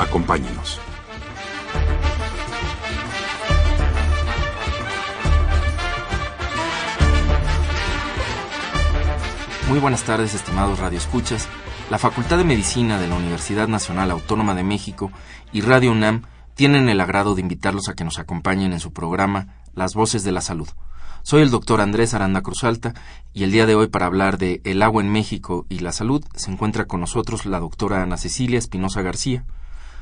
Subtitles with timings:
[0.00, 0.80] Acompáñenos.
[9.68, 11.48] Muy buenas tardes, estimados radioescuchas.
[11.90, 15.12] La Facultad de Medicina de la Universidad Nacional Autónoma de México
[15.52, 16.22] y Radio UNAM
[16.54, 20.32] tienen el agrado de invitarlos a que nos acompañen en su programa Las Voces de
[20.32, 20.68] la Salud.
[21.22, 22.94] Soy el doctor Andrés Aranda Cruzalta
[23.34, 26.24] y el día de hoy para hablar de el agua en México y la salud
[26.34, 29.44] se encuentra con nosotros la doctora Ana Cecilia Espinosa García.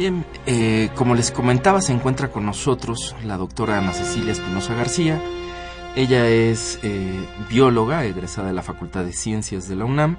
[0.00, 5.22] Bien, eh, como les comentaba, se encuentra con nosotros la doctora Ana Cecilia Espinosa García.
[5.94, 10.16] Ella es eh, bióloga, egresada de la Facultad de Ciencias de la UNAM.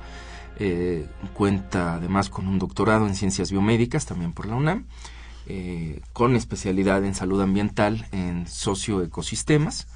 [0.59, 4.85] Eh, cuenta además con un doctorado en Ciencias Biomédicas, también por la UNAM,
[6.13, 9.87] con especialidad en salud ambiental en socioecosistemas.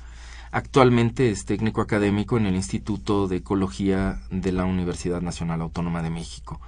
[0.50, 6.10] Actualmente es técnico académico en el Instituto de Ecología de la Universidad Nacional Autónoma de
[6.10, 6.60] México.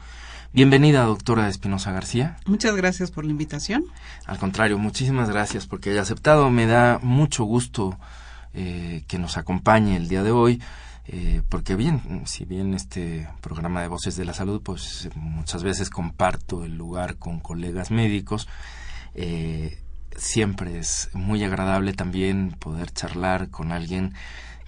[0.53, 2.37] Bienvenida, doctora Espinosa García.
[2.45, 3.83] Muchas gracias por la invitación.
[4.25, 6.49] Al contrario, muchísimas gracias porque haya aceptado.
[6.49, 7.99] Me da mucho gusto
[8.53, 10.61] eh, que nos acompañe el día de hoy,
[11.05, 15.89] eh, porque bien, si bien este programa de Voces de la Salud, pues muchas veces
[15.89, 18.47] comparto el lugar con colegas médicos,
[19.15, 19.77] eh,
[20.15, 24.13] siempre es muy agradable también poder charlar con alguien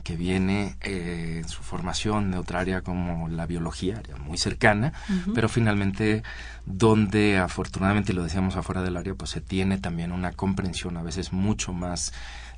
[0.04, 4.94] que viene eh, en su formación de otra área como la biología, área muy cercana,
[5.34, 6.24] pero finalmente
[6.66, 11.34] donde afortunadamente, lo decíamos afuera del área, pues se tiene también una comprensión a veces
[11.34, 12.14] mucho más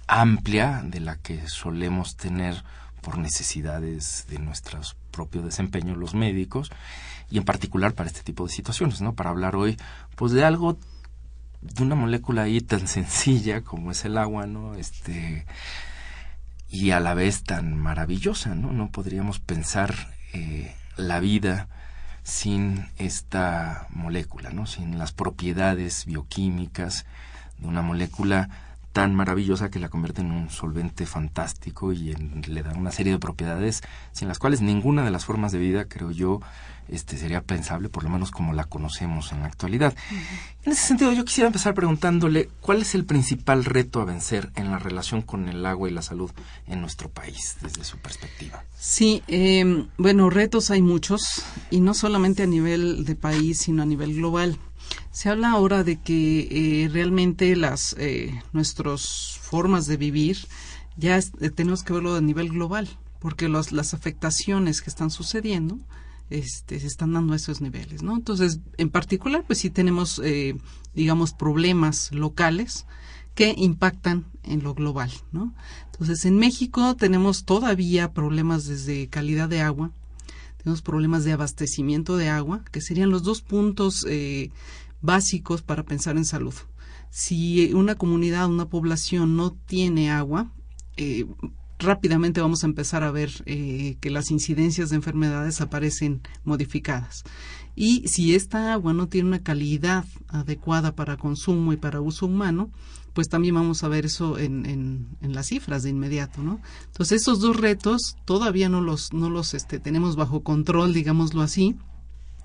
[0.07, 2.63] amplia de la que solemos tener
[3.01, 4.79] por necesidades de nuestro
[5.11, 6.71] propio desempeño los médicos
[7.29, 9.13] y en particular para este tipo de situaciones, ¿no?
[9.13, 9.77] Para hablar hoy
[10.15, 10.77] pues de algo
[11.61, 14.75] de una molécula ahí tan sencilla como es el agua, ¿no?
[14.75, 15.45] Este
[16.71, 18.71] y a la vez tan maravillosa, ¿no?
[18.71, 19.93] No podríamos pensar
[20.33, 21.67] eh, la vida
[22.23, 24.65] sin esta molécula, ¿no?
[24.65, 27.05] Sin las propiedades bioquímicas
[27.59, 28.49] de una molécula
[28.93, 33.13] tan maravillosa que la convierte en un solvente fantástico y en- le da una serie
[33.13, 36.41] de propiedades sin las cuales ninguna de las formas de vida, creo yo,
[36.91, 39.95] este sería pensable, por lo menos como la conocemos en la actualidad.
[40.63, 44.69] En ese sentido, yo quisiera empezar preguntándole cuál es el principal reto a vencer en
[44.71, 46.31] la relación con el agua y la salud
[46.67, 48.63] en nuestro país, desde su perspectiva.
[48.77, 53.85] Sí, eh, bueno, retos hay muchos y no solamente a nivel de país, sino a
[53.85, 54.57] nivel global.
[55.11, 60.37] Se habla ahora de que eh, realmente las eh, nuestras formas de vivir
[60.97, 65.09] ya es- eh, tenemos que verlo a nivel global, porque los- las afectaciones que están
[65.09, 65.77] sucediendo
[66.31, 68.15] este, se están dando esos niveles, ¿no?
[68.15, 70.55] Entonces, en particular, pues sí tenemos, eh,
[70.95, 72.85] digamos, problemas locales
[73.35, 75.53] que impactan en lo global, ¿no?
[75.91, 79.91] Entonces, en México tenemos todavía problemas desde calidad de agua,
[80.57, 84.51] tenemos problemas de abastecimiento de agua, que serían los dos puntos eh,
[85.01, 86.53] básicos para pensar en salud.
[87.09, 90.51] Si una comunidad, una población no tiene agua,
[90.95, 91.25] eh,
[91.81, 97.23] rápidamente vamos a empezar a ver eh, que las incidencias de enfermedades aparecen modificadas.
[97.75, 102.69] Y si esta agua no tiene una calidad adecuada para consumo y para uso humano,
[103.13, 106.61] pues también vamos a ver eso en, en, en las cifras de inmediato, ¿no?
[106.87, 111.75] Entonces, estos dos retos todavía no los, no los este, tenemos bajo control, digámoslo así,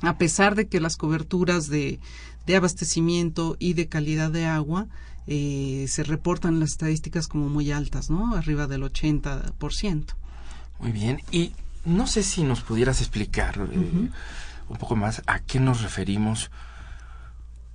[0.01, 2.01] a pesar de que las coberturas de,
[2.47, 4.89] de abastecimiento y de calidad de agua
[5.27, 8.35] eh, se reportan las estadísticas como muy altas, ¿no?
[8.35, 10.05] Arriba del 80%.
[10.79, 11.21] Muy bien.
[11.31, 11.53] Y
[11.85, 14.11] no sé si nos pudieras explicar eh,
[14.69, 16.51] un poco más a qué nos referimos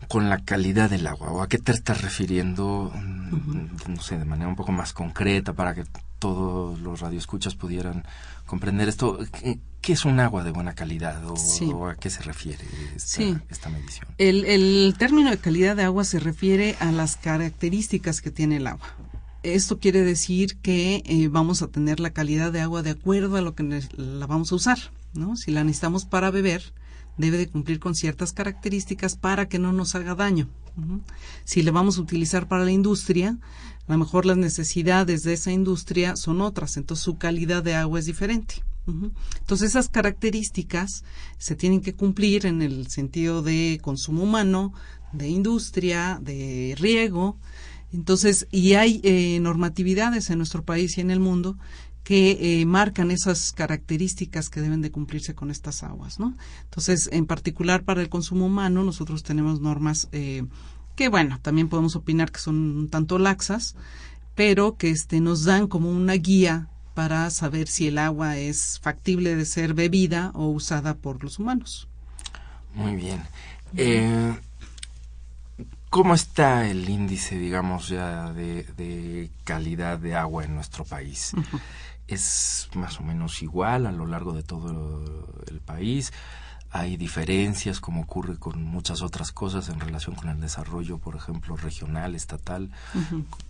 [0.08, 4.26] con la calidad del agua o a qué te estás refiriendo, mm, no sé, de
[4.26, 5.84] manera un poco más concreta para que
[6.22, 8.06] todos los radioescuchas pudieran
[8.46, 9.18] comprender esto.
[9.82, 11.66] ¿Qué, es un agua de buena calidad o, Sí.
[11.74, 12.64] o a qué se refiere
[12.96, 13.36] esta, Sí.
[13.50, 14.08] esta medición?
[14.20, 18.68] El, el término de calidad de agua se refiere a las características que tiene el
[18.68, 18.86] agua.
[19.42, 23.42] Esto quiere decir que eh, vamos a tener la calidad de agua de acuerdo a
[23.42, 23.64] lo que
[23.98, 24.78] la vamos a usar,
[25.16, 25.36] ¿no?
[25.36, 26.72] Si la necesitamos para beber,
[27.18, 30.50] debe de cumplir con ciertas características para que no nos haga daño.
[31.44, 33.38] Si la vamos a utilizar para la industria,
[33.88, 38.00] a lo mejor las necesidades de esa industria son otras, entonces su calidad de agua
[38.00, 38.64] es diferente.
[38.88, 41.04] Entonces esas características
[41.38, 44.74] se tienen que cumplir en el sentido de consumo humano,
[45.14, 47.38] de industria, de riego.
[47.94, 51.58] Entonces, y hay eh, normatividades en nuestro país y en el mundo
[52.04, 56.36] que eh, marcan esas características que deben de cumplirse con estas aguas, ¿no?
[56.64, 60.44] Entonces, en particular para el consumo humano, nosotros tenemos normas eh,
[60.96, 63.76] que, bueno, también podemos opinar que son un tanto laxas,
[64.36, 69.36] pero que este, nos dan como una guía para saber si el agua es factible
[69.36, 71.88] de ser bebida o usada por los humanos.
[72.74, 73.22] Muy bien.
[73.78, 74.36] Eh,
[75.90, 81.34] ¿Cómo está el índice, digamos, ya de, de calidad de agua en nuestro país?
[82.12, 85.14] ¿Es más o menos igual a lo largo de todo
[85.48, 86.12] el país?
[86.74, 91.58] ¿Hay diferencias, como ocurre con muchas otras cosas en relación con el desarrollo, por ejemplo,
[91.58, 92.72] regional, estatal?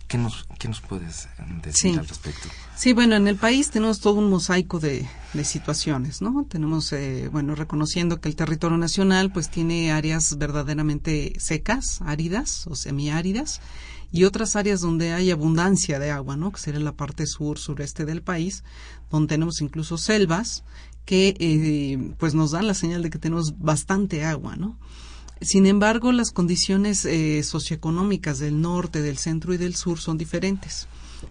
[0.08, 1.28] ¿Qué, nos, ¿Qué nos puedes
[1.62, 1.98] decir Sí.
[1.98, 2.48] al respecto?
[2.74, 6.44] Sí, bueno, en el país tenemos todo un mosaico de, de situaciones, ¿no?
[6.48, 12.74] Tenemos, eh, bueno, reconociendo que el territorio nacional pues tiene áreas verdaderamente secas, áridas o
[12.74, 13.60] semiáridas,
[14.12, 16.52] y otras áreas donde hay abundancia de agua, ¿no?
[16.52, 18.62] Que sería la parte sur, sureste del país,
[19.10, 20.64] donde tenemos incluso selvas
[21.06, 24.78] que eh, pues nos dan la señal de que tenemos bastante agua, ¿no?
[25.40, 30.86] Sin embargo, las condiciones eh, socioeconómicas del norte, del centro y del sur son diferentes.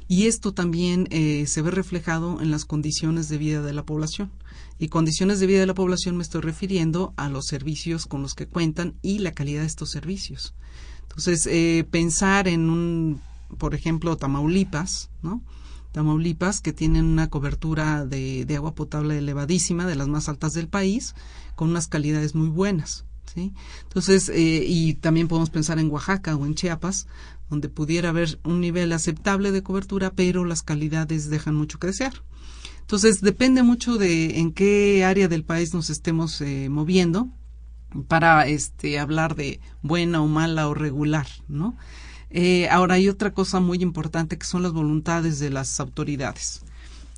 [0.07, 4.31] Y esto también eh, se ve reflejado en las condiciones de vida de la población.
[4.80, 8.34] Y condiciones de vida de la población me estoy refiriendo a los servicios con los
[8.34, 10.56] que cuentan y la calidad de estos servicios.
[11.12, 13.22] Entonces, eh, pensar en un,
[13.58, 15.44] por ejemplo, Tamaulipas, ¿no?
[15.92, 20.69] Tamaulipas, que tienen una cobertura de, de agua potable elevadísima, de las más altas del
[20.69, 21.16] país,
[21.56, 23.04] con unas calidades muy buenas.
[23.34, 23.52] ¿sí?
[23.84, 27.08] Entonces, eh, y también podemos pensar en Oaxaca o en Chiapas,
[27.50, 32.24] donde pudiera haber un nivel aceptable de cobertura, pero las calidades dejan mucho que desear.
[32.80, 37.28] Entonces, depende mucho de en qué área del país nos estemos eh, moviendo
[38.07, 41.75] para este hablar de buena o mala o regular, ¿no?
[42.29, 46.61] Eh, ahora hay otra cosa muy importante que son las voluntades de las autoridades.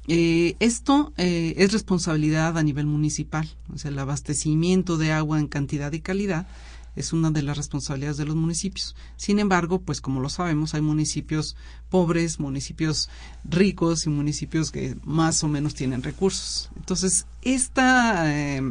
[0.07, 5.47] Eh, esto eh, es responsabilidad a nivel municipal, o sea, el abastecimiento de agua en
[5.47, 6.47] cantidad y calidad
[6.95, 8.95] es una de las responsabilidades de los municipios.
[9.15, 11.55] Sin embargo, pues como lo sabemos, hay municipios
[11.89, 13.09] pobres, municipios
[13.43, 16.69] ricos y municipios que más o menos tienen recursos.
[16.75, 18.61] Entonces, esta eh,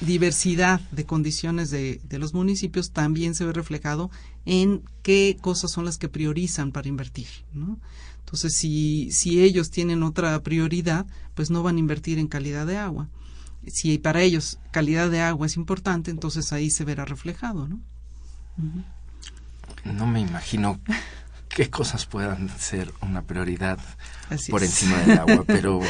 [0.00, 4.10] diversidad de condiciones de, de, los municipios también se ve reflejado
[4.46, 7.26] en qué cosas son las que priorizan para invertir.
[7.52, 7.78] ¿no?
[8.20, 12.78] Entonces, si, si ellos tienen otra prioridad, pues no van a invertir en calidad de
[12.78, 13.08] agua.
[13.66, 17.68] Si para ellos calidad de agua es importante, entonces ahí se verá reflejado.
[17.68, 17.80] ¿no?
[18.56, 18.84] Uh -huh.
[19.92, 20.80] No me imagino
[21.48, 23.78] qué cosas puedan ser una prioridad
[24.30, 24.70] así por es.
[24.70, 25.80] encima del agua, pero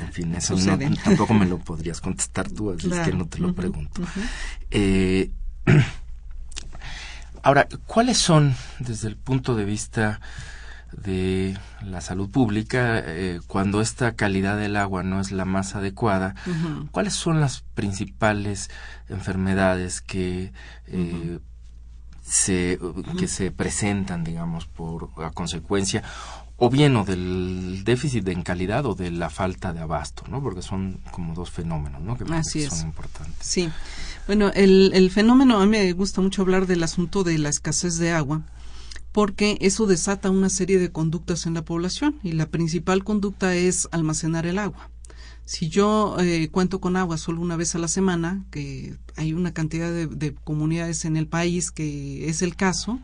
[0.00, 3.02] en fin, eso no, tampoco me lo podrías contestar tú, así claro.
[3.02, 4.02] es que no te lo pregunto.
[4.02, 4.28] Uh -huh.
[4.70, 5.30] eh,
[7.42, 10.20] ahora, ¿cuáles son, desde el punto de vista
[10.92, 16.34] de la salud pública, eh, cuando esta calidad del agua no es la más adecuada,
[16.46, 16.90] uh -huh.
[16.90, 18.70] ¿cuáles son las principales
[19.08, 20.52] enfermedades que
[20.86, 21.38] eh,
[22.22, 22.78] se,
[23.18, 26.02] que se presentan, digamos, por a consecuencia
[26.60, 30.42] o bien o del déficit en calidad o de la falta de abasto, ¿no?
[30.42, 32.18] Porque son como dos fenómenos, ¿no?
[32.18, 32.84] Que Así son es.
[32.84, 33.46] importantes.
[33.46, 33.70] Sí.
[34.26, 37.98] Bueno, el, el fenómeno, a mí me gusta mucho hablar del asunto de la escasez
[37.98, 38.42] de agua,
[39.12, 43.88] porque eso desata una serie de conductas en la población y la principal conducta es
[43.92, 44.90] almacenar el agua.
[45.44, 49.54] Si yo eh, cuento con agua solo una vez a la semana, que hay una
[49.54, 52.98] cantidad de, de comunidades en el país que es el caso,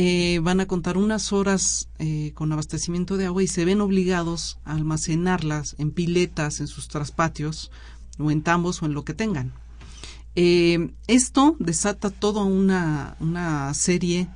[0.00, 4.60] eh, van a contar unas horas eh, con abastecimiento de agua y se ven obligados
[4.64, 7.72] a almacenarlas en piletas, en sus traspatios,
[8.16, 9.52] o en tambos, o en lo que tengan.
[10.36, 14.28] Eh, esto desata toda una, serie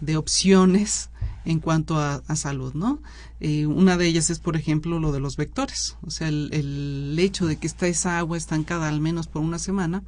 [0.00, 1.10] de opciones
[1.44, 3.02] en cuanto a, a salud, ¿no?
[3.40, 5.98] Eh, una de ellas es, por ejemplo, lo de los vectores.
[6.00, 9.58] O sea, el, el hecho de que está esa agua estancada al menos por una
[9.58, 10.02] semana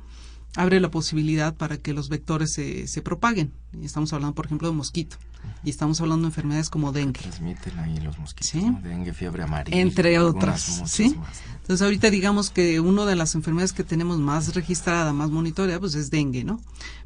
[0.56, 3.52] abre la posibilidad para que los vectores se, se propaguen.
[3.82, 5.16] Estamos hablando, por ejemplo, de mosquito.
[5.64, 7.20] Y estamos hablando de enfermedades como dengue.
[7.20, 8.62] Transmiten ahí los mosquitos, Sí.
[8.62, 8.80] ¿no?
[8.82, 9.76] dengue, fiebre amarilla.
[9.80, 11.16] Entre otras, ¿sí?
[11.18, 11.40] más.
[11.62, 15.94] Entonces ahorita digamos que una de las enfermedades que tenemos más registrada, más monitoreada, pues
[15.94, 16.60] es dengue, ¿no?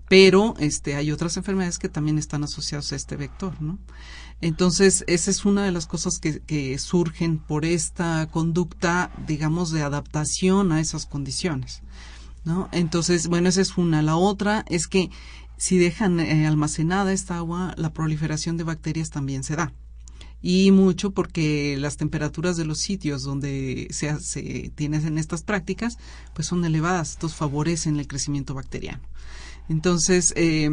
[0.09, 3.79] Pero este hay otras enfermedades que también están asociadas a este vector, ¿no?
[4.43, 9.83] Entonces, esa es una de las cosas que, que surgen por esta conducta, digamos, de
[9.83, 11.81] adaptación a esas condiciones.
[12.47, 12.69] ¿No?
[12.73, 14.01] Entonces, bueno, esa es una.
[14.03, 15.11] La otra es que
[15.59, 19.73] si dejan eh, almacenada esta agua, la proliferación de bacterias también se da.
[20.41, 25.99] Y mucho porque las temperaturas de los sitios donde se, se tienen estas prácticas,
[26.35, 29.03] pues son elevadas, estos favorecen el crecimiento bacteriano.
[29.69, 30.71] Entonces, eh,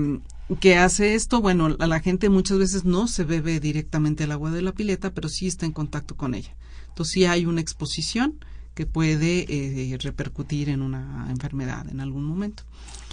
[0.59, 1.41] ¿qué hace esto?
[1.41, 5.11] Bueno, a la gente muchas veces no se bebe directamente el agua de la pileta,
[5.11, 6.55] pero sí está en contacto con ella.
[6.89, 8.35] Entonces, sí hay una exposición
[8.73, 12.63] que puede eh, repercutir en una enfermedad en algún momento.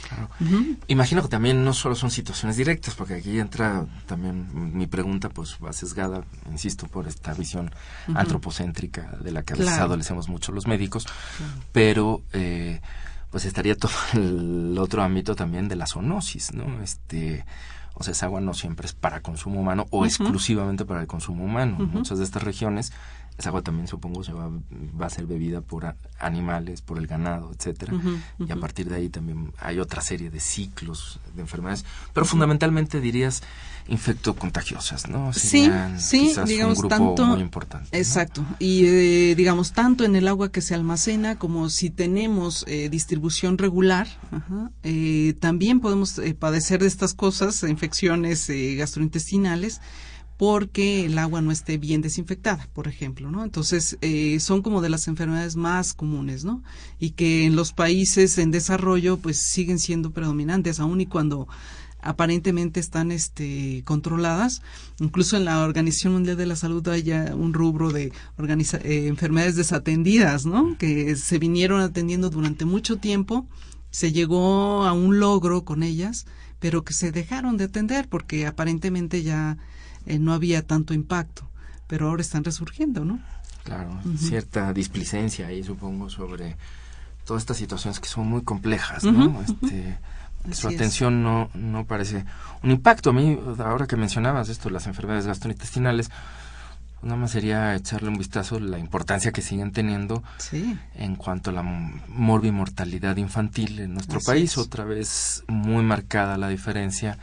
[0.09, 0.31] Claro.
[0.89, 5.59] Imagino que también no solo son situaciones directas, porque aquí entra también mi pregunta, pues
[5.63, 7.71] va sesgada, insisto, por esta visión
[8.15, 9.85] antropocéntrica de la que a veces Claro.
[9.87, 11.07] adolecemos mucho los médicos,
[11.73, 12.81] pero eh,
[13.31, 16.83] pues estaría todo el otro ámbito también de la zoonosis, ¿no?
[16.83, 17.45] Este,
[17.95, 21.45] o sea, esa agua no siempre es para consumo humano o exclusivamente para el consumo
[21.45, 21.77] humano.
[21.79, 22.93] Muchas de estas regiones,
[23.41, 24.49] esa agua también supongo se va,
[25.01, 27.93] va a ser bebida por animales, por el ganado, etcétera.
[28.39, 33.01] Y a partir de ahí también hay otra serie de ciclos de enfermedades, pero fundamentalmente
[33.01, 33.43] dirías
[33.89, 35.33] infectocontagiosas, ¿no?
[35.33, 37.89] Sí, Serían sí, digamos, un grupo tanto- muy importante.
[37.93, 37.99] ¿no?
[37.99, 38.45] Exacto.
[38.59, 43.59] Y eh, digamos, tanto en el agua que se almacena como si tenemos eh, distribución
[43.59, 49.81] regular, ajá, eh, también podemos eh, padecer de estas cosas, infecciones eh, gastrointestinales,
[50.41, 53.45] porque el agua no esté bien desinfectada, por ejemplo, ¿no?
[53.45, 56.63] Entonces, eh, son como de las enfermedades más comunes, ¿no?
[56.99, 61.47] Y que en los países en desarrollo, pues siguen siendo predominantes, aun y cuando
[62.01, 64.63] aparentemente están este, controladas.
[64.99, 69.57] Incluso en la Organización Mundial de la Salud hay ya un rubro de eh, enfermedades
[69.57, 70.79] desatendidas, ¿no?
[70.79, 73.47] Que se vinieron atendiendo durante mucho tiempo,
[73.91, 76.25] se llegó a un logro con ellas,
[76.61, 79.59] pero que se dejaron de atender porque aparentemente ya
[80.07, 81.49] eh, no había tanto impacto,
[81.87, 83.19] pero ahora están resurgiendo, ¿no?
[83.65, 86.57] Claro, cierta displicencia ahí supongo sobre
[87.25, 89.41] todas estas situaciones que son muy complejas, ¿no?
[89.43, 89.99] Este,
[90.53, 90.81] su Así es.
[90.81, 92.25] atención no, no parece
[92.63, 93.11] un impacto.
[93.11, 96.11] A mí, ahora que mencionabas esto, las enfermedades gastrointestinales,
[97.03, 101.53] nada más sería echarle un vistazo la importancia que siguen teniendo Sí, en cuanto a
[101.53, 104.53] la morbimortalidad infantil en nuestro Así país.
[104.53, 104.59] es.
[104.59, 107.19] Otra vez muy marcada la diferencia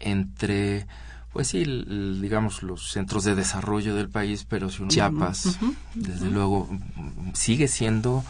[0.00, 0.86] entre,
[1.32, 5.58] pues sí, el- digamos, los centros de desarrollo del país, pero si uno Chiapas,
[5.94, 6.68] desde luego,
[7.34, 8.24] sigue siendo,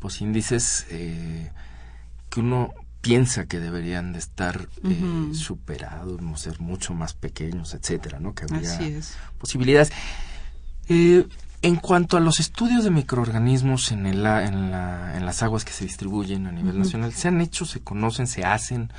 [0.00, 1.50] pues, índices eh,
[2.30, 8.18] que uno piensa que deberían de estar eh, superados, no ser mucho más pequeños, etcétera,
[8.20, 8.34] ¿no?
[8.34, 9.14] Que habría así es.
[9.38, 9.90] posibilidades.
[10.88, 11.26] Eh,
[11.66, 15.72] en cuanto a los estudios de microorganismos en, el, en, la- en las aguas que
[15.72, 18.90] se distribuyen a nivel nacional, ¿se han hecho, se conocen, se hacen?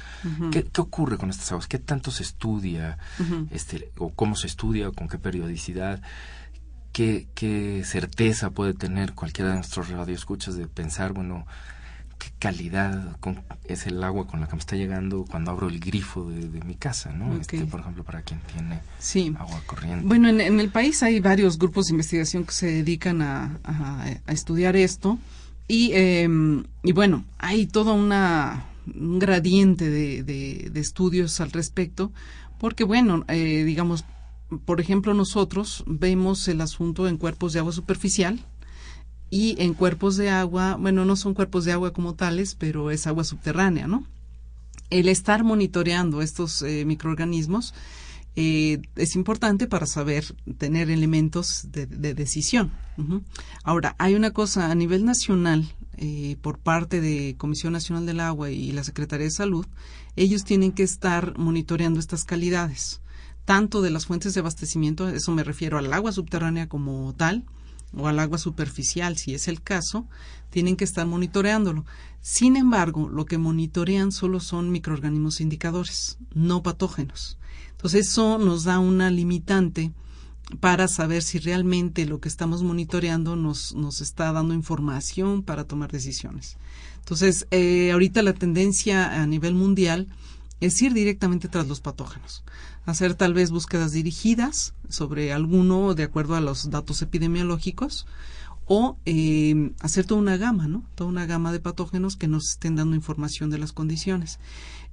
[0.52, 1.68] ¿Qué, qué ocurre con estas aguas?
[1.68, 2.98] ¿Qué tanto se estudia?
[3.52, 4.90] Este, ¿O cómo se estudia?
[4.90, 6.02] ¿O con qué periodicidad?
[6.92, 11.46] ¿Qué, qué certeza puede tener cualquiera de nuestros radioescuchas de pensar, bueno,
[12.18, 15.80] qué calidad con- es el agua con la que me está llegando cuando abro el
[15.80, 17.36] grifo de, de mi casa, ¿no?
[17.38, 19.34] Este, por ejemplo, para quien tiene Sí.
[19.38, 20.06] agua corriente.
[20.06, 24.04] Bueno, en, en el país hay varios grupos de investigación que se dedican a, a-
[24.26, 25.18] a estudiar esto
[25.68, 26.28] y, eh,
[26.84, 32.14] y bueno, hay toda una un gradiente de, de- de estudios al respecto
[32.58, 34.06] porque bueno, eh, digamos,
[34.64, 38.40] por ejemplo, nosotros vemos el asunto en cuerpos de agua superficial
[39.30, 43.08] y en cuerpos de agua, bueno, no son cuerpos de agua como tales, pero es
[43.08, 44.06] agua subterránea, ¿no?
[44.90, 47.74] El estar monitoreando estos eh, microorganismos
[48.36, 50.24] eh, es importante para saber
[50.58, 52.72] tener elementos de, de decisión.
[53.64, 55.68] Ahora, hay una cosa a nivel nacional,
[55.98, 59.66] eh, por parte de Comisión Nacional del Agua y la Secretaría de Salud,
[60.16, 63.02] ellos tienen que estar monitoreando estas calidades,
[63.46, 67.46] tanto de las fuentes de abastecimiento, eso me refiero al agua subterránea como tal,
[67.98, 70.08] o al agua superficial, si es el caso,
[70.50, 71.86] tienen que estar monitoreándolo.
[72.22, 77.38] Sin embargo, lo que monitorean solo son microorganismos indicadores, no patógenos.
[77.72, 79.92] Entonces, eso nos da una limitante
[80.60, 85.92] para saber si realmente lo que estamos monitoreando nos, nos está dando información para tomar
[85.92, 86.58] decisiones.
[87.00, 90.08] Entonces, eh, ahorita la tendencia a nivel mundial
[90.60, 92.44] es ir directamente tras los patógenos,
[92.88, 98.08] hacer tal vez búsquedas dirigidas sobre alguno de acuerdo a los datos epidemiológicos
[98.66, 100.84] o eh, hacer toda una gama, ¿no?
[100.96, 104.40] Toda una gama de patógenos que nos estén dando información de las condiciones.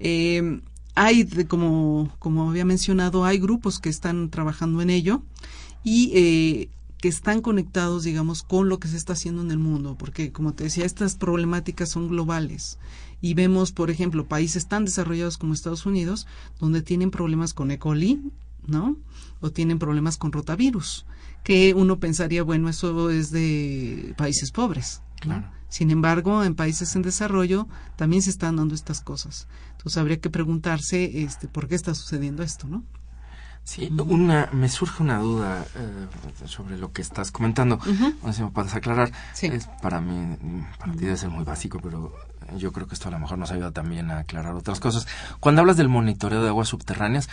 [0.00, 0.60] Eh,
[0.96, 5.22] hay, como, como había mencionado, hay grupos que están trabajando en ello
[5.84, 9.96] y eh, que están conectados, digamos, con lo que se está haciendo en el mundo,
[9.96, 12.78] porque, como te decía, estas problemáticas son globales.
[13.24, 16.26] Y vemos, por ejemplo, países tan desarrollados como Estados Unidos,
[16.60, 17.78] donde tienen problemas con E.
[17.78, 18.20] coli,
[18.66, 18.98] ¿no?
[19.40, 21.06] O tienen problemas con rotavirus,
[21.42, 25.00] que uno pensaría, bueno, eso es de países pobres.
[25.70, 27.66] Sin embargo, en países en desarrollo
[27.96, 29.48] también se están dando estas cosas.
[29.70, 32.84] Entonces habría que preguntarse este, por qué está sucediendo esto, ¿no?
[33.64, 37.80] Sí, una, me surge una duda eh, sobre lo que estás comentando.
[38.22, 39.10] Me puedes aclarar.
[39.40, 40.36] Es para mí,
[40.78, 42.12] para ti debe ser muy básico, pero
[42.58, 45.06] yo creo que esto a lo mejor nos ayuda también a aclarar otras cosas.
[45.40, 47.28] Cuando hablas del monitoreo de aguas subterráneas,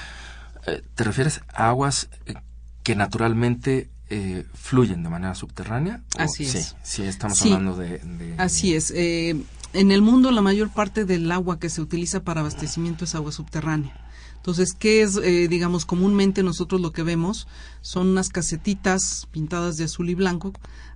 [0.67, 2.35] eh, ¿te refieres a aguas eh,
[2.83, 6.01] que naturalmente eh, fluyen de manera subterránea?
[6.17, 6.51] Así es.
[6.51, 8.91] Sí, sí estamos hablando de, Así es.
[8.91, 13.31] En el mundo la mayor parte del agua que se utiliza para abastecimiento es agua
[13.31, 13.93] subterránea.
[14.41, 17.47] Entonces, ¿qué es, eh, digamos, comúnmente nosotros lo que vemos?
[17.81, 20.51] Son unas casetitas pintadas de azul y blanco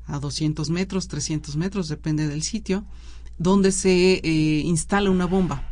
[0.07, 2.85] a 200 metros, 300 metros, depende del sitio,
[3.37, 5.63] donde se instala una bomba.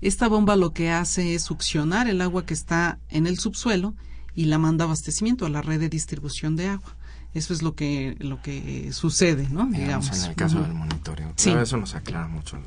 [0.00, 3.94] Esta bomba lo que hace es succionar el agua que está en el subsuelo
[4.34, 6.96] y la manda abastecimiento a la red de distribución de agua.
[7.34, 9.66] Eso es lo que lo que sucede, ¿no?
[9.66, 11.32] Digamos, en el caso del monitoreo.
[11.36, 11.50] Sí.
[11.50, 12.58] eso nos aclara mucho.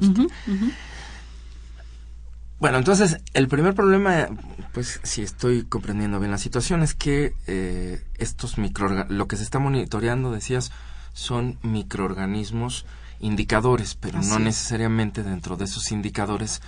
[2.60, 4.30] Bueno, entonces, el primer problema,
[4.74, 9.44] pues si estoy comprendiendo bien la situación, es que eh, estos micro lo que se
[9.44, 10.72] está monitoreando, decías,
[11.14, 12.86] son microorganismos
[13.20, 16.62] indicadores, pero no necesariamente dentro de esos indicadores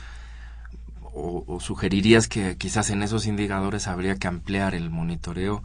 [1.14, 5.64] o, sugerirías que quizás en esos indicadores habría que ampliar el monitoreo,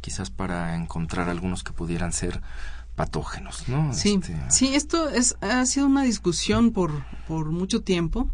[0.00, 2.40] quizás para encontrar algunos que pudieran ser
[2.96, 3.94] patógenos, ¿no?
[3.94, 8.28] Sí, este, sí, esto es, ha sido una discusión por, por mucho tiempo.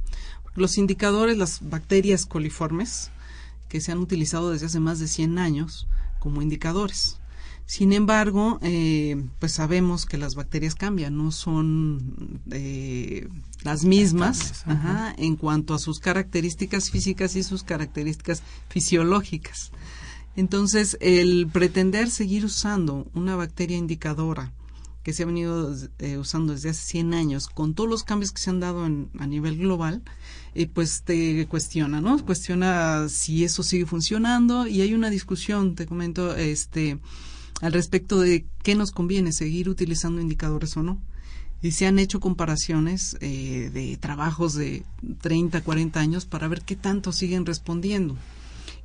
[0.57, 3.11] Los indicadores, las bacterias coliformes,
[3.69, 5.87] que se han utilizado desde hace más de 100 años
[6.19, 7.19] como indicadores.
[7.66, 13.29] Sin embargo, eh, pues sabemos que las bacterias cambian, no son eh,
[13.64, 14.64] las mismas
[15.19, 19.73] en cuanto a sus características físicas y sus características fisiológicas.
[20.37, 24.53] Entonces, el pretender seguir usando una bacteria indicadora
[25.03, 28.42] que se ha venido eh, usando desde hace 100 años, con todos los cambios que
[28.42, 30.03] se han dado a nivel global,
[30.64, 32.25] pues te cuestiona, ¿no?
[32.25, 36.99] Cuestiona si eso sigue funcionando y hay una discusión, te comento, este,
[37.61, 40.99] al respecto de qué nos conviene seguir utilizando indicadores o no.
[41.62, 44.83] Y se han hecho comparaciones eh, de trabajos de
[45.21, 48.16] 30, 40 años para ver qué tanto siguen respondiendo.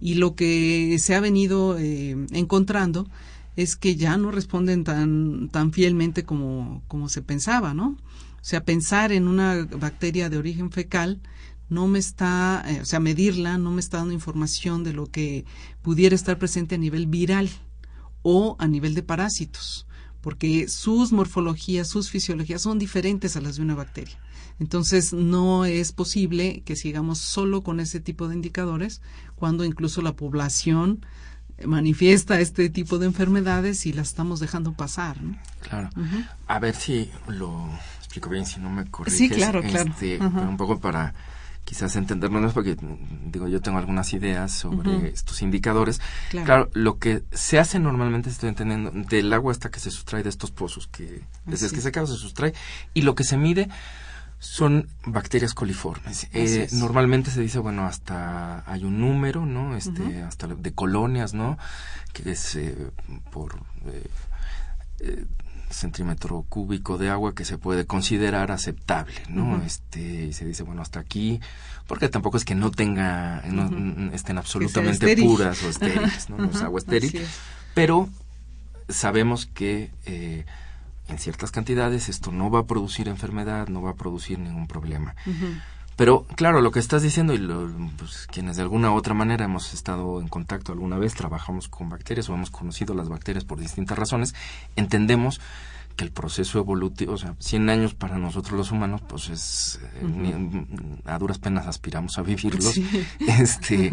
[0.01, 3.07] Y lo que se ha venido eh, encontrando
[3.55, 7.97] es que ya no responden tan, tan fielmente como, como se pensaba, ¿no?
[8.41, 11.19] O sea, pensar en una bacteria de origen fecal
[11.71, 15.45] no me está, eh, o sea, medirla no me está dando información de lo que
[15.81, 17.49] pudiera estar presente a nivel viral
[18.23, 19.87] o a nivel de parásitos,
[20.19, 24.19] porque sus morfologías, sus fisiologías son diferentes a las de una bacteria.
[24.59, 29.01] Entonces, no es posible que sigamos solo con ese tipo de indicadores
[29.35, 31.05] cuando incluso la población
[31.65, 35.15] manifiesta este tipo de enfermedades y las estamos dejando pasar.
[35.61, 35.89] Claro.
[36.47, 39.17] A ver si lo explico bien, si no me corriges.
[39.17, 39.89] Sí, claro, claro.
[39.89, 41.15] Este, un poco para
[41.65, 42.75] quizás entenderlo más porque
[43.25, 46.69] digo yo tengo algunas ideas sobre estos indicadores claro.
[46.73, 50.51] lo que se hace normalmente estoy entendiendo del agua hasta que se sustrae de estos
[50.51, 52.53] pozos que desde que se acaba se sustrae
[52.93, 53.69] y lo que se mide
[54.41, 56.27] son bacterias coliformes.
[56.33, 59.77] Eh, normalmente se dice, bueno, hasta hay un número, ¿no?
[59.77, 61.59] Este, hasta de colonias, ¿no?
[62.11, 62.89] Que es eh,
[63.29, 65.25] por eh,
[65.71, 69.61] centímetro cúbico de agua que se puede considerar aceptable, ¿no?
[69.63, 71.39] Este, y se dice, bueno, hasta aquí,
[71.87, 76.43] porque tampoco es que no tenga, no, estén absolutamente puras o estériles, ¿no?
[76.45, 77.25] es agua estéril,
[77.73, 78.09] pero
[78.89, 80.45] sabemos que eh,
[81.07, 85.15] en ciertas cantidades esto no va a producir enfermedad, no va a producir ningún problema.
[86.01, 89.45] Pero claro, lo que estás diciendo y lo, pues, quienes de alguna u otra manera
[89.45, 93.59] hemos estado en contacto alguna vez, trabajamos con bacterias o hemos conocido las bacterias por
[93.59, 94.33] distintas razones,
[94.75, 95.39] entendemos
[95.95, 100.65] que el proceso evolutivo, o sea, 100 años para nosotros los humanos, pues es, eh,
[101.05, 102.73] a duras penas aspiramos a vivirlos.
[102.73, 102.87] Sí.
[103.41, 103.91] Este,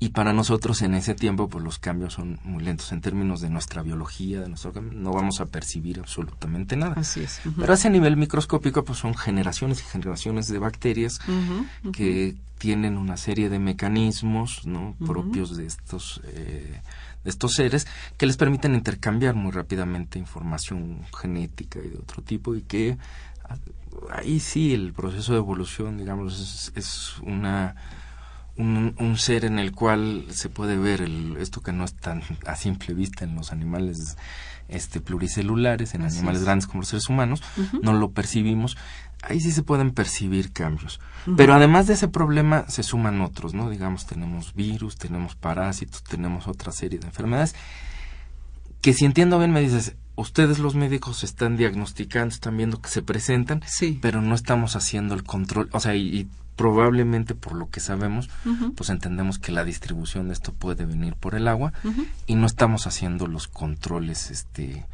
[0.00, 3.50] y para nosotros en ese tiempo, pues los cambios son muy lentos en términos de
[3.50, 6.94] nuestra biología, de nuestro, no vamos a percibir absolutamente nada.
[6.96, 7.40] Así es.
[7.44, 7.60] Ujú.
[7.60, 11.20] Pero a ese nivel microscópico, pues son generaciones y generaciones de bacterias
[11.92, 14.94] que tienen una serie de mecanismos ¿no?
[15.06, 16.80] propios de estos eh,
[17.24, 22.54] de estos seres que les permiten intercambiar muy rápidamente información genética y de otro tipo
[22.54, 22.98] y que
[23.44, 23.56] ah,
[24.10, 27.74] ahí sí el proceso de evolución digamos es, es una
[28.56, 32.22] un, un ser en el cual se puede ver el, esto que no es tan
[32.46, 34.16] a simple vista en los animales
[34.68, 36.44] este pluricelulares en Así animales es.
[36.44, 37.42] grandes como los seres humanos
[37.82, 38.76] no lo percibimos
[39.22, 41.00] ahí sí se pueden percibir cambios.
[41.36, 46.46] Pero además de ese problema se suman otros no digamos tenemos virus tenemos parásitos tenemos
[46.48, 47.54] otra serie de enfermedades
[48.80, 53.02] que si entiendo bien me dices ustedes los médicos están diagnosticando están viendo que se
[53.02, 53.98] presentan Sí.
[54.00, 58.30] pero no estamos haciendo el control o sea y, y probablemente por lo que sabemos
[58.74, 61.72] pues entendemos que la distribución de esto puede venir por el agua
[62.26, 64.86] y no estamos haciendo los controles este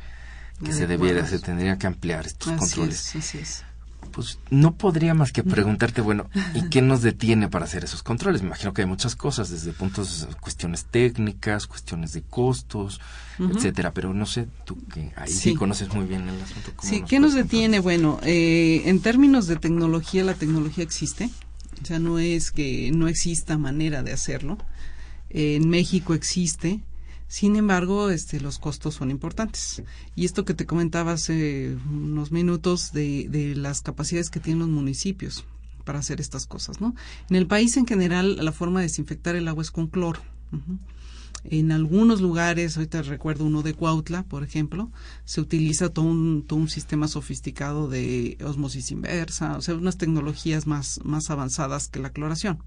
[0.64, 3.14] que se debiera se tendría que ampliar estos Así controles.
[3.14, 3.64] es, así es.
[4.12, 8.42] Pues no podría más que preguntarte, bueno, ¿y qué nos detiene para hacer esos controles?
[8.42, 13.00] Me imagino que hay muchas cosas, desde puntos, cuestiones técnicas, cuestiones de costos,
[13.38, 15.54] etcétera, pero no sé, tú que ahí sí, Sí.
[15.54, 16.72] conoces muy bien el asunto.
[16.76, 17.80] ¿cómo Sí, nos ¿qué nos detiene?
[17.80, 21.30] Bueno, eh, en términos de tecnología, la tecnología existe.
[21.82, 24.58] O sea, no es que no exista manera de hacerlo.
[25.30, 26.80] Eh, en México existe.
[27.28, 29.82] Sin embargo, este, los costos son importantes.
[30.14, 34.68] Y esto que te comentaba hace unos minutos de, de las capacidades que tienen los
[34.68, 35.44] municipios
[35.84, 36.94] para hacer estas cosas, ¿no?
[37.30, 40.20] En el país en general, la forma de desinfectar el agua es con cloro.
[41.44, 44.90] En algunos lugares, ahorita recuerdo uno de Cuautla, por ejemplo,
[45.26, 50.66] se utiliza todo un, todo un sistema sofisticado de osmosis inversa, o sea, unas tecnologías
[50.66, 52.62] más, más avanzadas que la cloración.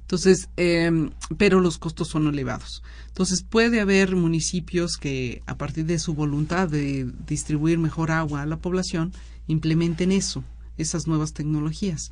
[0.00, 2.82] Entonces, eh, pero los costos son elevados.
[3.08, 8.46] Entonces, puede haber municipios que, a partir de su voluntad de distribuir mejor agua a
[8.46, 9.12] la población,
[9.48, 10.44] implementen eso,
[10.78, 12.10] esas nuevas tecnologías.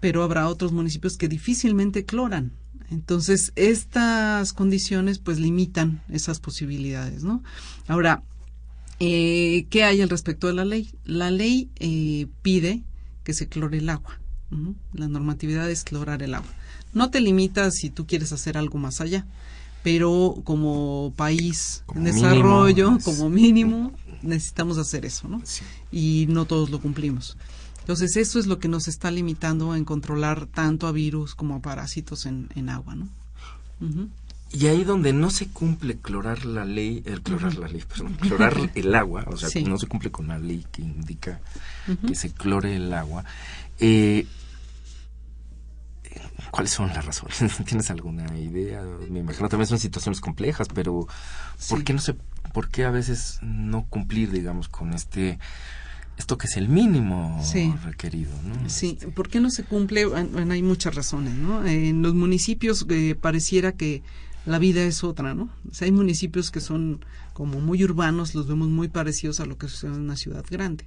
[0.00, 2.52] Pero habrá otros municipios que difícilmente cloran.
[2.94, 7.42] Entonces, estas condiciones pues limitan esas posibilidades, ¿no?
[7.88, 8.22] Ahora,
[9.00, 10.92] eh, ¿qué hay al respecto de la ley?
[11.04, 12.84] La ley eh, pide
[13.24, 14.20] que se clore el agua.
[14.92, 16.48] La normatividad es clorar el agua.
[16.92, 19.26] No te limitas si tú quieres hacer algo más allá,
[19.82, 25.40] pero como país Como en desarrollo, es- como mínimo, necesitamos hacer eso, ¿no?
[25.44, 25.64] Sí.
[25.90, 27.36] y no todos lo cumplimos.
[27.84, 31.60] Entonces, eso es lo que nos está limitando en controlar tanto a virus como a
[31.60, 33.08] parásitos en, en agua, ¿no?
[34.50, 38.54] Y ahí donde no se cumple clorar la ley, el clorar la ley, perdón, clorar
[38.74, 39.64] el agua, o sea, Sí.
[39.64, 41.40] no se cumple con la ley que indica
[42.06, 43.24] que se clore el agua.
[43.80, 44.26] Eh,
[46.50, 47.36] ¿Cuáles son las razones?
[47.66, 48.82] ¿Tienes alguna idea?
[49.10, 51.00] Me imagino también son situaciones complejas, pero
[51.68, 51.84] ¿por Sí.
[51.84, 52.14] qué no se,
[52.52, 55.38] por qué a veces no cumplir, digamos, con este,
[56.16, 57.74] esto que es el mínimo Sí.
[57.84, 58.68] requerido, ¿no?
[58.68, 60.06] Sí, ¿por qué no se cumple?
[60.06, 61.66] Bueno, hay muchas razones, ¿no?
[61.66, 64.02] En los municipios eh, pareciera que
[64.46, 65.48] la vida es otra, ¿no?
[65.70, 69.58] O sea, hay municipios que son como muy urbanos, los vemos muy parecidos a lo
[69.58, 70.86] que sucede en una ciudad grande.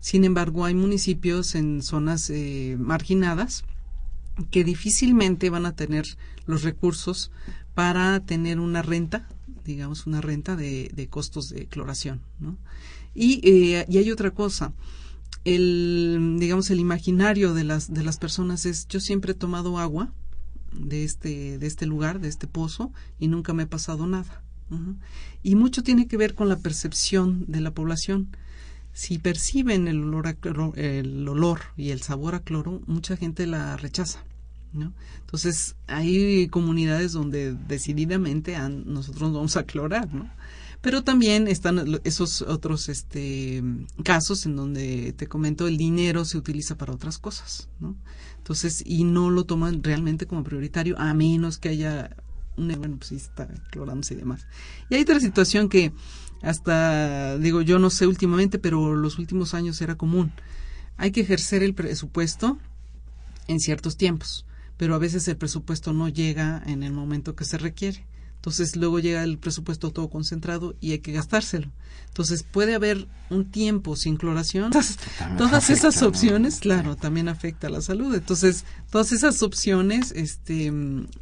[0.00, 3.64] Sin embargo, hay municipios en zonas eh, marginadas
[4.50, 6.06] que difícilmente van a tener
[6.46, 7.30] los recursos
[7.74, 9.28] para tener una renta,
[9.64, 12.56] digamos, una renta de, de costos de cloración, ¿no?
[13.14, 14.72] Y, eh, y hay otra cosa,
[15.44, 20.12] el, digamos, el imaginario de las, de las personas es, yo siempre he tomado agua
[20.72, 24.42] de este, de este lugar, de este pozo, y nunca me ha pasado nada.
[25.42, 28.34] Y mucho tiene que ver con la percepción de la población.
[28.94, 30.36] Si perciben el olor, a
[30.76, 34.24] el olor y el sabor a cloro, mucha gente la rechaza.
[34.72, 34.94] ¿no?
[35.20, 40.30] Entonces, hay comunidades donde decididamente nosotros nos vamos a clorar, ¿no?
[40.82, 43.62] Pero también están esos otros este,
[44.04, 47.96] casos en donde, te comento, el dinero se utiliza para otras cosas, ¿no?
[48.36, 52.16] Entonces, y no lo toman realmente como prioritario, a menos que haya
[52.56, 54.46] un, bueno, pues sí está clorándose y demás.
[54.90, 55.92] Y hay otra situación que
[56.42, 60.32] hasta, digo, yo no sé últimamente, pero los últimos años era común.
[60.96, 62.58] Hay que ejercer el presupuesto
[63.46, 64.44] en ciertos tiempos,
[64.76, 68.04] pero a veces el presupuesto no llega en el momento que se requiere.
[68.42, 71.70] Entonces luego llega el presupuesto todo concentrado y hay que gastárselo.
[72.08, 74.72] Entonces puede haber un tiempo sin cloración.
[74.72, 76.08] Todas, también todas afecta, esas ¿no?
[76.08, 78.12] opciones, claro, también afecta a la salud.
[78.12, 80.72] Entonces todas esas opciones este,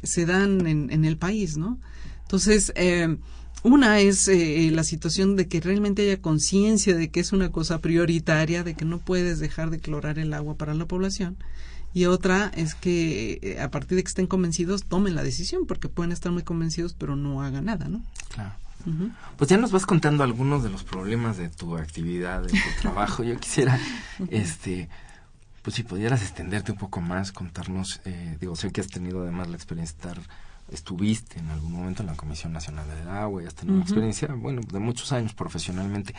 [0.01, 1.79] se dan en, en el país, ¿no?
[2.23, 3.17] Entonces, eh,
[3.61, 7.77] una es eh, la situación de que realmente haya conciencia de que es una cosa
[7.81, 11.37] prioritaria, de que no puedes dejar de clorar el agua para la población.
[11.93, 15.89] Y otra es que eh, a partir de que estén convencidos tomen la decisión, porque
[15.89, 18.01] pueden estar muy convencidos pero no hagan nada, ¿no?
[18.33, 18.53] Claro.
[19.37, 23.23] Pues ya nos vas contando algunos de los problemas de tu actividad, de tu trabajo.
[23.23, 23.79] Yo quisiera,
[24.29, 24.89] este,
[25.61, 29.49] pues si pudieras extenderte un poco más, contarnos, eh, digo, sé que has tenido además
[29.49, 30.23] la experiencia de estar,
[30.71, 34.27] estuviste en algún momento en la Comisión Nacional del Agua y has tenido una experiencia,
[34.33, 36.15] bueno, de muchos años profesionalmente.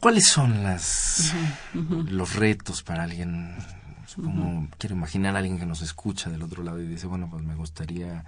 [0.00, 1.34] ¿Cuáles son las,
[1.74, 3.54] los retos para alguien
[4.16, 7.42] como quiero imaginar a alguien que nos escucha del otro lado y dice, bueno, pues
[7.42, 8.24] me gustaría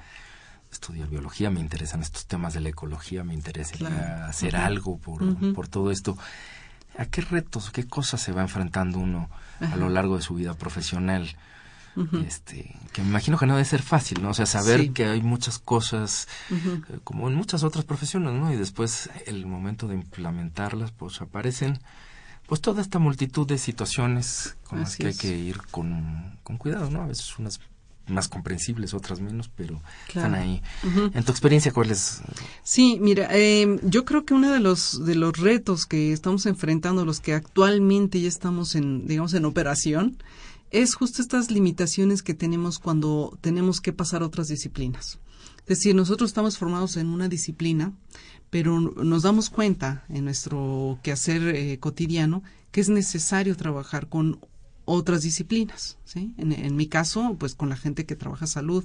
[0.70, 5.68] estudiar biología, me interesan estos temas de la ecología, me interesa hacer algo por, por
[5.68, 6.16] todo esto.
[6.98, 10.54] ¿A qué retos, qué cosas se va enfrentando uno a lo largo de su vida
[10.54, 11.36] profesional?
[12.26, 14.30] este, que me imagino que no debe ser fácil, ¿no?
[14.30, 18.52] O sea, saber que hay muchas cosas, eh, como en muchas otras profesiones, ¿no?
[18.52, 21.78] Y después el momento de implementarlas, pues aparecen
[22.46, 26.90] pues toda esta multitud de situaciones con las que hay que ir con, con cuidado,
[26.90, 27.02] ¿no?
[27.02, 27.61] A veces unas
[28.09, 30.62] más comprensibles, otras menos, pero están ahí.
[31.14, 32.20] En tu experiencia, ¿cuál es?
[32.62, 37.05] Sí, mira, eh, yo creo que uno de los de los retos que estamos enfrentando,
[37.05, 40.18] los que actualmente ya estamos en, digamos, en operación,
[40.70, 45.18] es justo estas limitaciones que tenemos cuando tenemos que pasar a otras disciplinas.
[45.72, 47.94] Es decir, nosotros estamos formados en una disciplina,
[48.50, 54.38] pero nos damos cuenta en nuestro quehacer eh, cotidiano que es necesario trabajar con
[54.85, 56.35] otras disciplinas, ¿sí?
[56.37, 58.85] En, mi caso, pues con la gente que trabaja salud,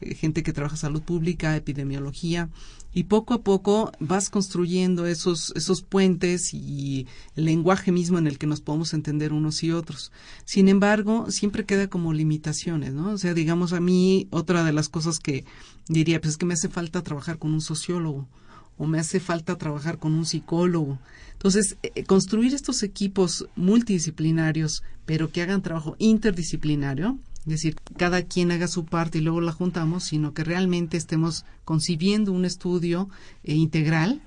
[0.00, 2.48] gente que trabaja salud pública, epidemiología,
[2.92, 8.38] y poco a poco vas construyendo esos, esos puentes y el lenguaje mismo en el
[8.38, 10.10] que nos podemos entender unos y otros.
[10.44, 13.12] Sin embargo, siempre queda como limitaciones, ¿no?
[13.12, 15.44] O sea, digamos a mí, otra de las cosas que
[15.88, 18.28] diría, pues es que me hace falta trabajar con un sociólogo,
[18.76, 20.98] o me hace falta trabajar con un psicólogo.
[21.32, 28.22] Entonces, eh, eh, construir estos equipos multidisciplinarios, pero que hagan trabajo interdisciplinario, es decir, cada
[28.22, 33.08] quien haga su parte y luego la juntamos, sino que realmente estemos concibiendo un estudio
[33.44, 34.20] eh, integral,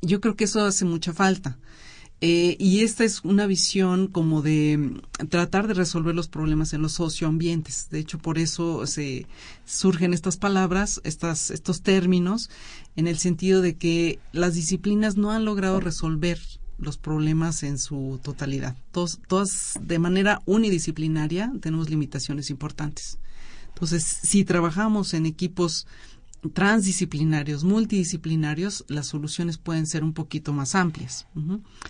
[0.00, 1.58] yo creo que eso hace mucha falta.
[2.24, 6.80] Eh, y esta es una visión como de mm, tratar de resolver los problemas en
[6.80, 7.88] los socioambientes.
[7.90, 9.26] De hecho, por eso se
[9.64, 12.48] surgen estas palabras, estas, estos términos,
[12.94, 16.38] en el sentido de que las disciplinas no han logrado resolver
[16.78, 18.76] los problemas en su totalidad.
[18.92, 23.18] todas de manera unidisciplinaria tenemos limitaciones importantes.
[23.68, 25.86] Entonces, si trabajamos en equipos
[26.50, 31.26] transdisciplinarios, multidisciplinarios, las soluciones pueden ser un poquito más amplias,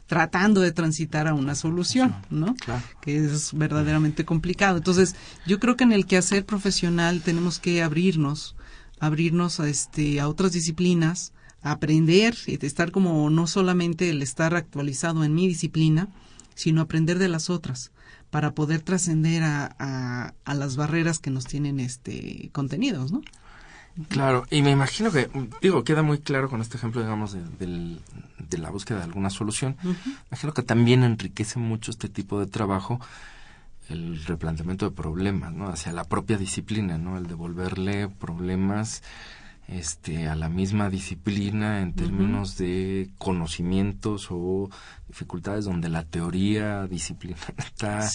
[0.07, 2.55] tratando de transitar a una solución, ¿no?
[3.01, 4.77] Que es verdaderamente complicado.
[4.77, 5.17] Entonces,
[5.47, 8.55] yo creo que en el quehacer profesional tenemos que abrirnos,
[9.01, 15.25] abrirnos a este a otras disciplinas, aprender y estar como no solamente el estar actualizado
[15.25, 16.09] en mi disciplina,
[16.55, 17.93] sino aprender de las otras
[18.31, 23.23] para poder trascender a, a, a, las barreras que nos tienen este contenidos, ¿no?
[24.09, 25.29] Claro, y me imagino que,
[25.61, 27.99] digo, queda muy claro con este ejemplo, digamos, de,
[28.39, 29.77] de la búsqueda de alguna solución.
[30.31, 33.01] Imagino que también enriquece mucho este tipo de trabajo
[33.91, 35.69] el replanteamiento de problemas, ¿no?
[35.69, 37.19] Hacia la propia disciplina, ¿no?
[37.19, 39.03] El devolverle problemas
[39.69, 44.69] este, a la misma disciplina en términos de conocimientos o
[45.09, 48.09] dificultades donde la teoría disciplinar está,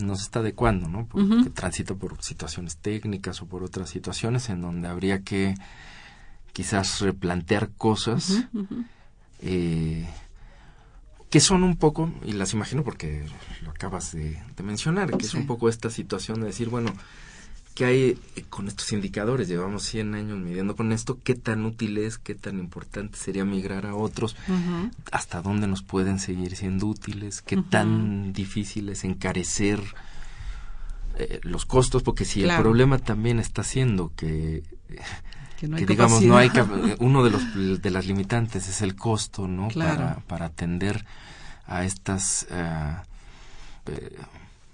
[0.00, 1.06] no se está adecuando, ¿no?
[1.06, 5.54] Porque transita por situaciones técnicas o por otras situaciones en donde habría que
[6.52, 8.44] quizás replantear cosas
[9.40, 10.08] eh,
[11.30, 13.24] que son un poco, y las imagino porque
[13.62, 16.90] lo acabas de, mencionar, que es un poco esta situación de decir, bueno,
[17.78, 19.46] ¿Qué hay eh, con estos indicadores?
[19.46, 21.20] Llevamos 100 años midiendo con esto.
[21.22, 22.18] ¿Qué tan útil es?
[22.18, 24.34] ¿Qué tan importante sería migrar a otros?
[25.12, 27.40] ¿Hasta dónde nos pueden seguir siendo útiles?
[27.40, 29.80] ¿Qué tan difícil es encarecer
[31.18, 32.02] eh, los costos?
[32.02, 34.64] Porque si el problema también está siendo que...
[35.60, 36.50] Que, digamos no hay
[36.98, 41.04] uno de los de las limitantes es el costo no para para atender
[41.66, 42.94] a estas eh,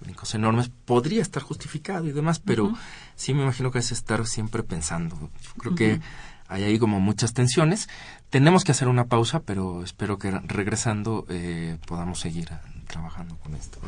[0.05, 2.75] públicos enormes, podría estar justificado y demás, pero
[3.17, 5.17] sí me imagino que es estar siempre pensando.
[5.41, 6.01] Yo creo que
[6.47, 7.89] hay ahí como muchas tensiones.
[8.29, 12.51] Tenemos que hacer una pausa, pero espero que regresando eh, podamos seguir
[12.87, 13.79] trabajando con esto.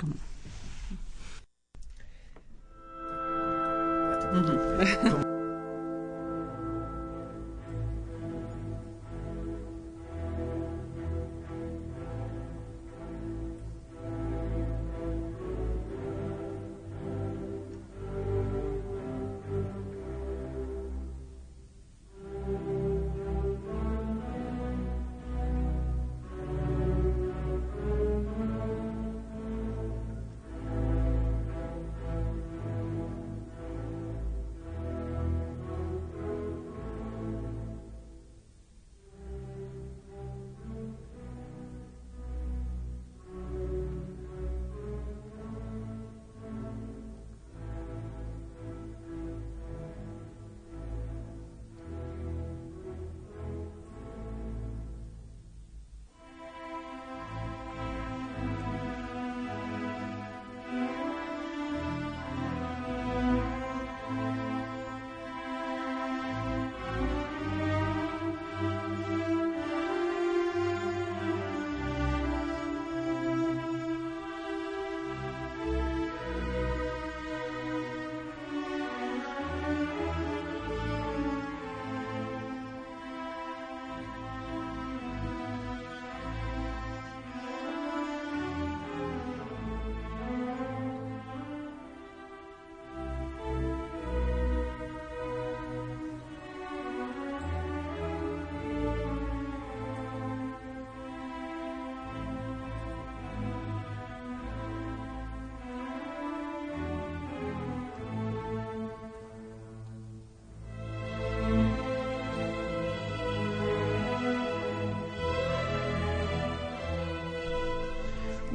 [0.00, 0.14] ¿Cómo?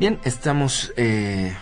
[0.02, 1.56] Bien, estamos eh,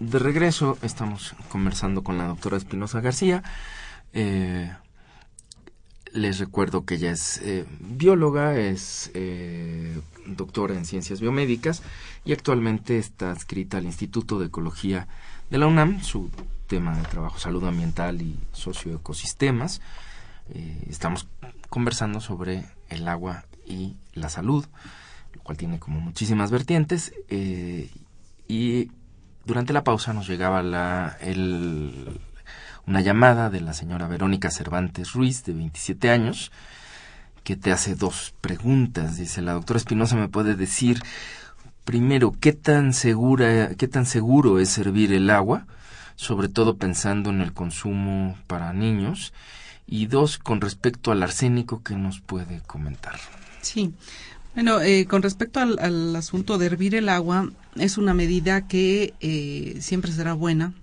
[0.00, 3.42] de regreso, estamos conversando con la doctora Espinosa García.
[4.14, 4.72] Eh,
[6.10, 9.12] les recuerdo que ella es eh, bióloga, es
[10.24, 11.82] doctora en ciencias biomédicas
[12.24, 15.06] y actualmente está adscrita al Instituto de Ecología
[15.50, 16.00] de la UNAM.
[16.00, 16.30] Su
[16.68, 19.82] tema de trabajo, salud ambiental y socioecosistemas.
[20.88, 21.28] Estamos
[21.68, 24.64] conversando sobre el agua y la salud,
[25.44, 27.12] cual tiene como muchísimas vertientes.
[27.28, 27.90] eh,
[28.48, 28.90] y
[29.44, 32.20] durante la pausa nos llegaba la, el,
[32.86, 36.50] una llamada de la señora Verónica Cervantes Ruiz, de 27 años,
[37.42, 39.16] que te hace dos preguntas.
[39.16, 41.02] Dice, la doctora Espinosa me puede decir,
[41.84, 45.66] primero, ¿qué tan segura, qué tan seguro es servir el agua?
[46.16, 49.32] Sobre todo pensando en el consumo para niños.
[49.86, 53.16] Y dos, con respecto al arsénico, ¿qué nos puede comentar?
[53.60, 53.92] Sí.
[54.54, 59.14] Bueno, eh, con respecto al, al asunto de hervir el agua, es una medida que
[59.20, 60.74] eh, siempre será buena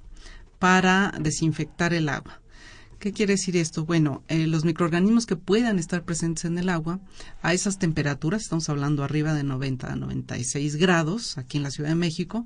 [0.59, 2.41] para desinfectar el agua.
[3.01, 3.83] ¿Qué quiere decir esto?
[3.83, 6.99] Bueno, eh, los microorganismos que puedan estar presentes en el agua
[7.41, 11.89] a esas temperaturas, estamos hablando arriba de 90 a 96 grados aquí en la Ciudad
[11.89, 12.45] de México,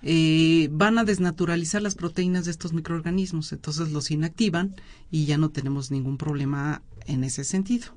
[0.00, 4.74] eh, van a desnaturalizar las proteínas de estos microorganismos, entonces los inactivan
[5.10, 7.88] y ya no tenemos ningún problema en ese sentido.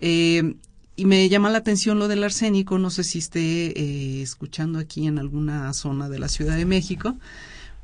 [0.00, 0.56] Eh,
[0.98, 5.06] y me llama la atención lo del arsénico, no sé si esté eh, escuchando aquí
[5.06, 7.16] en alguna zona de la Ciudad de México,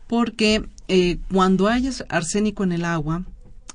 [0.09, 3.25] porque eh, cuando hay arsénico en el agua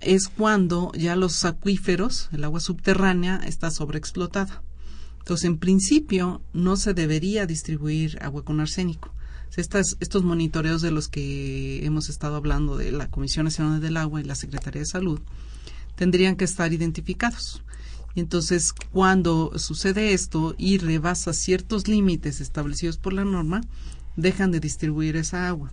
[0.01, 4.61] es cuando ya los acuíferos, el agua subterránea, está sobreexplotada.
[5.19, 9.13] Entonces, en principio, no se debería distribuir agua con arsénico.
[9.55, 14.19] Estas, estos monitoreos de los que hemos estado hablando de la Comisión Nacional del Agua
[14.19, 15.21] y la Secretaría de Salud
[15.95, 17.61] tendrían que estar identificados.
[18.15, 23.61] Entonces, cuando sucede esto y rebasa ciertos límites establecidos por la norma,
[24.15, 25.71] dejan de distribuir esa agua.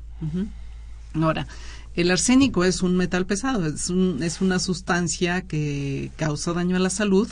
[1.14, 1.46] Ahora,
[1.94, 6.80] el arsénico es un metal pesado, es, un, es una sustancia que causa daño a
[6.80, 7.28] la salud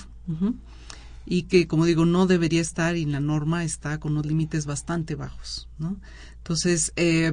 [1.27, 5.15] y que, como digo, no debería estar y la norma está con unos límites bastante
[5.15, 5.69] bajos.
[5.79, 5.97] ¿no?
[6.39, 7.33] Entonces, eh,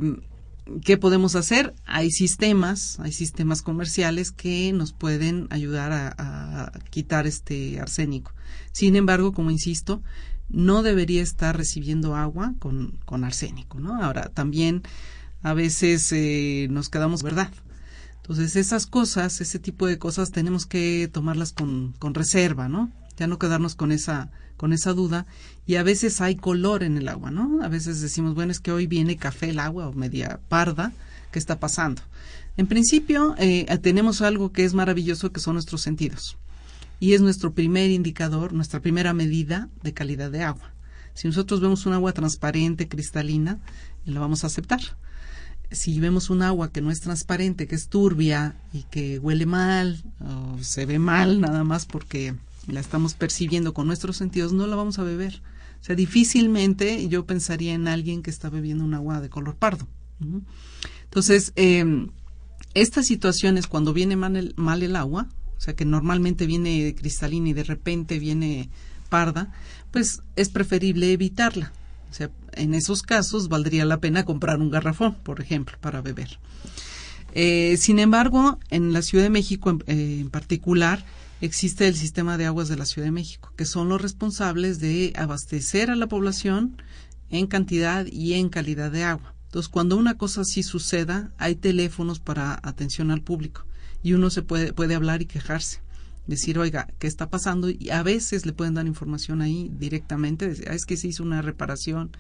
[0.84, 1.74] ¿qué podemos hacer?
[1.86, 8.32] Hay sistemas, hay sistemas comerciales que nos pueden ayudar a, quitar este arsénico.
[8.72, 10.02] Sin embargo, como insisto,
[10.50, 14.02] no debería estar recibiendo agua con, con arsénico, ¿no?
[14.02, 14.84] Ahora, también
[15.42, 17.52] a veces eh, nos quedamos, ¿verdad?
[18.18, 22.92] Entonces, esas cosas, ese tipo de cosas, tenemos que tomarlas con, con reserva, ¿no?
[23.22, 25.28] Ya no quedarnos con esa, con esa duda.
[25.68, 27.64] Y a veces hay color en el agua, ¿no?
[27.64, 30.92] A veces decimos, bueno, es que hoy viene café el agua o media parda,
[31.32, 32.02] ¿qué está pasando?
[32.58, 36.40] En principio, eh, tenemos algo que es maravilloso, que son nuestros sentidos.
[37.00, 40.74] Y es nuestro primer indicador, nuestra primera medida de calidad de agua.
[41.14, 43.60] Si nosotros vemos un agua transparente, cristalina,
[44.04, 44.82] la vamos a aceptar
[45.72, 50.04] si vemos un agua que no es transparente, que es turbia y que huele mal
[50.20, 52.36] o se ve mal nada más porque
[52.68, 55.42] la estamos percibiendo con nuestros sentidos, no la vamos a beber.
[55.82, 59.88] O sea, difícilmente yo pensaría en alguien que está bebiendo un agua de color pardo.
[61.04, 62.08] Entonces, eh,
[62.74, 67.64] estas situaciones cuando viene mal el, agua, o sea, que normalmente viene cristalina y de
[67.64, 68.70] repente viene
[69.10, 69.52] parda,
[69.92, 71.74] pues es preferible evitarla.
[72.10, 76.40] O sea, en esos casos valdría la pena comprar un garrafón, por ejemplo, para beber.
[77.34, 81.06] Eh, sin embargo, en la Ciudad de México en, eh, en, particular
[81.42, 85.14] existe el sistema de aguas de la Ciudad de México, que son los responsables de
[85.18, 86.82] abastecer a la población
[87.30, 89.34] en cantidad y en calidad de agua.
[89.46, 93.66] Entonces, cuando una cosa así suceda, hay teléfonos para atención al público
[94.04, 95.82] y uno se puede, puede hablar y quejarse
[96.28, 97.70] decir, oiga, ¿qué está pasando?
[97.70, 101.24] Y a veces le pueden dar información ahí directamente, decir, ah, es que se hizo
[101.24, 102.12] una reparación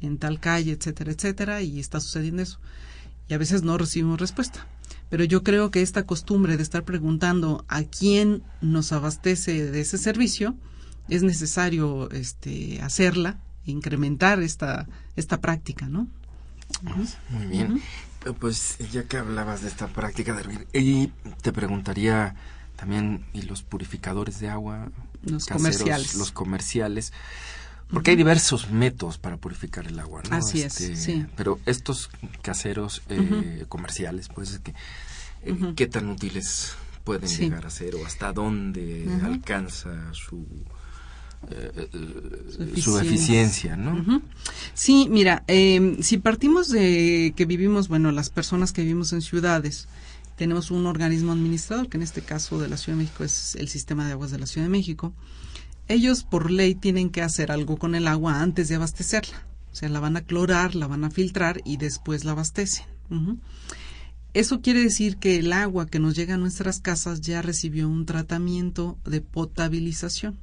[0.00, 2.58] en tal calle, etcétera, etcétera, y está sucediendo eso.
[3.28, 4.66] Y a veces no recibimos respuesta.
[5.14, 9.96] Pero yo creo que esta costumbre de estar preguntando a quién nos abastece de ese
[9.96, 10.56] servicio,
[11.08, 16.08] es necesario este, hacerla, incrementar esta, esta práctica, ¿no?
[17.30, 17.74] Muy bien.
[17.74, 17.76] Uh
[18.24, 18.34] -huh.
[18.40, 21.12] Pues ya que hablabas de esta práctica de hervir, y
[21.42, 22.34] te preguntaría
[22.74, 24.90] también y los purificadores de agua
[25.22, 27.12] los caseros, comerciales los comerciales
[27.90, 30.36] porque hay diversos métodos para purificar el agua ¿no?
[30.36, 31.26] así este, es sí.
[31.36, 32.10] pero estos
[32.42, 33.68] caseros eh, uh -huh.
[33.68, 34.72] comerciales pues que
[35.42, 35.74] eh, uh -huh.
[35.74, 36.74] qué tan útiles
[37.04, 37.42] pueden sí.
[37.42, 40.46] llegar a ser o hasta dónde alcanza su
[41.50, 42.82] eh, su, eficiencia.
[42.82, 44.22] su, eficiencia, ¿no?
[44.72, 49.88] Sí, mira, eh, si partimos de que vivimos, bueno, las personas que vivimos en ciudades,
[50.36, 53.68] tenemos un organismo administrador, que en este caso de la Ciudad de México es el
[53.68, 55.12] Sistema de Aguas de la Ciudad de México.
[55.88, 59.46] Ellos, por ley, tienen que hacer algo con el agua antes de abastecerla.
[59.72, 62.86] O sea, la van a clorar, la van a filtrar y después la abastecen.
[64.32, 68.06] Eso quiere decir que el agua que nos llega a nuestras casas ya recibió un
[68.06, 70.38] tratamiento de potabilización.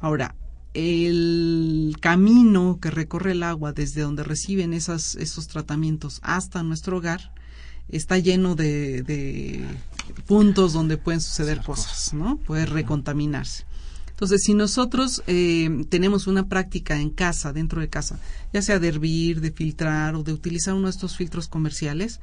[0.00, 0.34] Ahora,
[0.74, 7.32] el camino que recorre el agua desde donde reciben esas, esos tratamientos hasta nuestro hogar
[7.88, 9.64] está lleno de, de
[10.26, 12.38] puntos donde pueden suceder cosas, ¿no?
[12.38, 13.66] Puede recontaminarse.
[14.12, 18.20] Entonces, si nosotros eh, tenemos una práctica en casa, dentro de casa,
[18.52, 22.20] ya sea de hervir, de filtrar o de utilizar uno de estos filtros comerciales,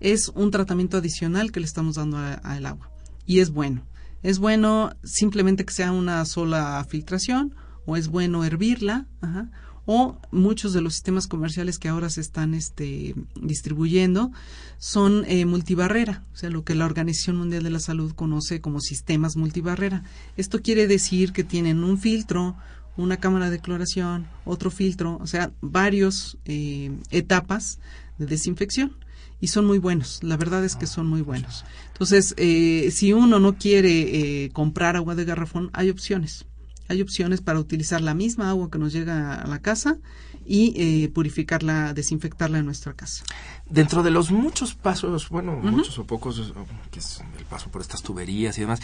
[0.00, 2.90] es un tratamiento adicional que le estamos dando al agua.
[3.26, 3.82] Y es bueno.
[4.22, 7.54] Es bueno simplemente que sea una sola filtración
[7.86, 9.50] o es bueno hervirla, ajá,
[9.86, 14.30] o muchos de los sistemas comerciales que ahora se están este, distribuyendo
[14.78, 18.80] son eh, multibarrera, o sea, lo que la Organización Mundial de la Salud conoce como
[18.80, 20.02] sistemas multibarrera.
[20.36, 22.56] Esto quiere decir que tienen un filtro,
[22.96, 27.78] una cámara de cloración, otro filtro, o sea, varios eh, etapas
[28.18, 28.96] de desinfección
[29.42, 30.20] y son muy buenos.
[30.22, 31.64] La verdad es que son muy buenos.
[31.88, 36.46] Entonces, eh, si uno no quiere eh, comprar agua de garrafón, hay opciones.
[36.92, 39.96] Hay opciones para utilizar la misma agua que nos llega a la casa
[40.44, 43.24] y eh, purificarla, desinfectarla en nuestra casa.
[43.64, 46.52] Dentro de los muchos pasos, bueno, muchos o pocos,
[46.90, 48.80] que es el paso por estas tuberías y demás,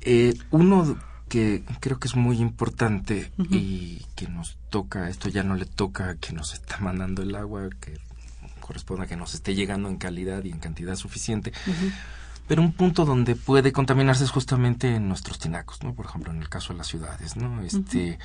[0.00, 0.98] eh, uno
[1.28, 6.16] que creo que es muy importante y que nos toca, esto ya no le toca
[6.16, 7.96] que nos está mandando el agua, que
[8.60, 11.52] corresponde a que nos esté llegando en calidad y en cantidad suficiente.
[12.52, 15.94] Pero un punto donde puede contaminarse es justamente en nuestros tinacos, ¿no?
[15.94, 17.62] Por ejemplo, en el caso de las ciudades, ¿no?
[17.62, 18.18] Este,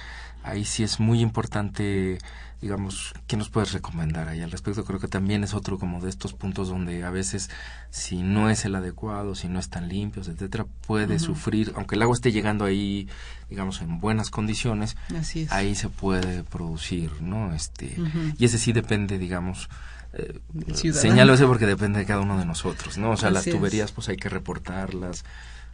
[0.43, 2.17] ahí sí es muy importante,
[2.61, 4.83] digamos, ¿qué nos puedes recomendar ahí al respecto?
[4.83, 7.49] Creo que también es otro como de estos puntos donde a veces
[7.89, 12.13] si no es el adecuado, si no están limpios, etcétera, puede sufrir, aunque el agua
[12.13, 13.07] esté llegando ahí,
[13.49, 15.53] digamos, en buenas condiciones, Así es.
[15.53, 17.53] ahí se puede producir, ¿no?
[17.53, 17.95] Este,
[18.37, 19.69] y ese sí depende, digamos,
[20.13, 23.11] eh, señalo ese porque depende de cada uno de nosotros, ¿no?
[23.11, 23.55] O sea, las es.
[23.55, 25.23] tuberías pues hay que reportarlas,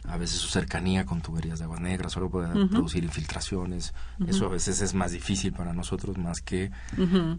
[0.06, 3.94] a veces su cercanía con tuberías de agua negra solo puede producir infiltraciones,
[4.26, 6.70] eso a veces es más difícil para nosotros más que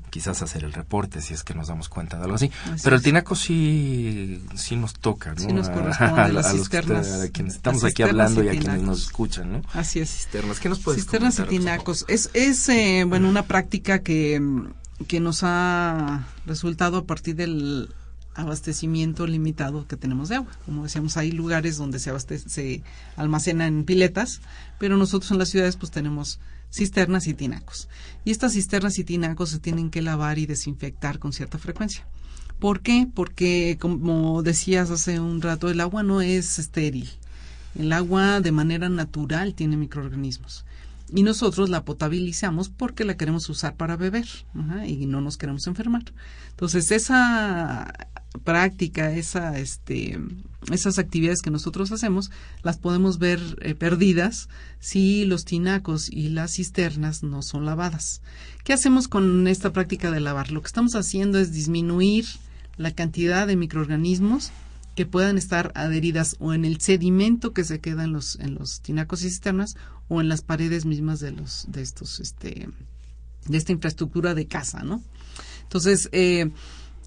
[0.10, 2.52] quizás hacer el reporte si es que nos damos cuenta de algo así.
[2.72, 5.40] Así Pero el tinaco sí, sí nos toca, ¿no?
[5.40, 8.50] Sí nos corresponde, a, las a los que a quienes estamos aquí hablando y y
[8.50, 9.62] a quienes nos escuchan, ¿no?
[9.74, 10.10] Así es.
[10.10, 12.06] Cisternas, ¿qué nos puedes Cisternas y tinacos.
[12.08, 14.68] Es, es eh, bueno, una práctica que, mm,
[15.08, 17.90] que nos ha resultado a partir del
[18.34, 20.52] abastecimiento limitado que tenemos de agua.
[20.66, 22.84] Como decíamos, hay lugares donde se, abastece, se
[23.16, 24.42] almacena en piletas,
[24.78, 26.40] pero nosotros en las ciudades pues tenemos
[26.72, 27.88] cisternas y tinacos.
[28.26, 32.06] Y estas cisternas y tinacos se tienen que lavar y desinfectar con cierta frecuencia.
[32.60, 33.08] ¿Por qué?
[33.14, 37.10] Porque, como decías hace un rato, el agua no es estéril.
[37.78, 40.66] El agua de manera natural tiene microorganismos.
[41.16, 45.66] Y nosotros la potabilizamos porque la queremos usar para beber ajá, y no nos queremos
[45.66, 46.04] enfermar.
[46.50, 48.10] Entonces, esa
[48.44, 50.20] práctica, esa, este,
[50.72, 52.32] esas actividades que nosotros hacemos,
[52.64, 54.50] las podemos ver eh, perdidas
[54.80, 58.22] si los tinacos y las cisternas no son lavadas.
[58.66, 60.52] ¿Qué hacemos con esta práctica de lavar?
[60.52, 62.26] Lo que estamos haciendo es disminuir
[62.76, 64.52] la cantidad de microorganismos
[64.96, 68.82] que puedan estar adheridas o en el sedimento que se queda en los, en los
[68.82, 69.76] tinacos y cisternas
[70.08, 72.70] o en las paredes mismas de los, de estos, este,
[73.48, 75.04] de esta infraestructura de casa, ¿no?
[75.64, 76.52] Entonces, eh,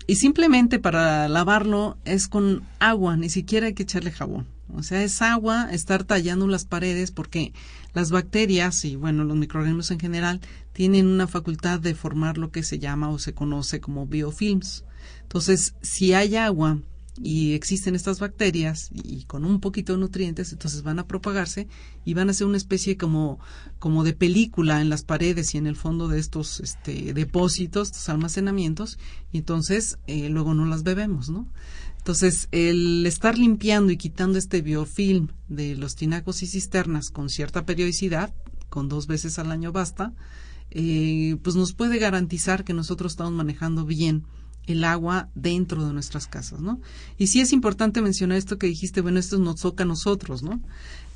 [0.07, 4.47] y simplemente para lavarlo es con agua, ni siquiera hay que echarle jabón.
[4.75, 7.55] O sea, es agua, estar tallando las paredes porque
[7.95, 10.41] las bacterias y bueno, los microorganismos en general
[10.75, 14.85] tienen una facultad de formar lo que se llama o se conoce como biofilms.
[15.23, 16.79] Entonces, si hay agua
[17.21, 21.69] y existen estas bacterias y con un poquito de nutrientes, entonces van a propagarse
[22.05, 23.39] y van a ser una especie como,
[23.79, 28.09] como de película en las paredes y en el fondo de estos este, depósitos, estos
[28.09, 28.99] almacenamientos,
[29.33, 31.49] y entonces eh, luego no las bebemos, ¿no?
[31.99, 37.67] Entonces, el estar limpiando y quitando este biofilm de los tinacos y cisternas con cierta
[37.67, 38.33] periodicidad,
[38.71, 40.15] con dos veces al año basta,
[40.71, 44.25] eh, pues nos puede garantizar que nosotros estamos manejando bien
[44.69, 46.81] el agua dentro de nuestras casas, ¿no?
[47.17, 50.61] Y sí es importante mencionar esto que dijiste, bueno, esto nos toca a nosotros, ¿no?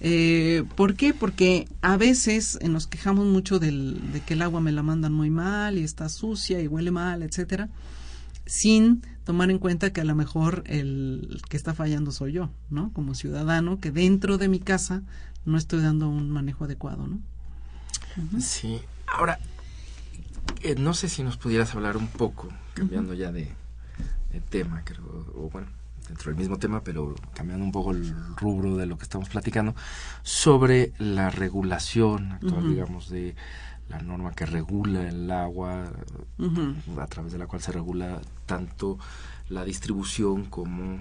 [0.01, 1.15] Eh, ¿Por qué?
[1.15, 5.13] Porque a veces eh, nos quejamos mucho del, de que el agua me la mandan
[5.13, 7.69] muy mal y está sucia y huele mal, etcétera,
[8.47, 12.93] sin tomar en cuenta que a lo mejor el que está fallando soy yo, ¿no?
[12.93, 15.03] Como ciudadano, que dentro de mi casa
[15.45, 17.21] no estoy dando un manejo adecuado, ¿no?
[18.41, 18.81] Sí.
[19.07, 19.39] Ahora,
[20.63, 23.53] eh, no sé si nos pudieras hablar un poco, cambiando ya de,
[24.33, 25.69] de tema, creo, o bueno,
[26.09, 29.75] dentro del mismo tema, pero cambiando un poco el rubro de lo que estamos platicando,
[30.23, 33.35] sobre la regulación actual, digamos, de
[33.89, 35.93] la norma que regula el agua,
[36.99, 38.99] a través de la cual se regula tanto
[39.49, 40.99] la distribución como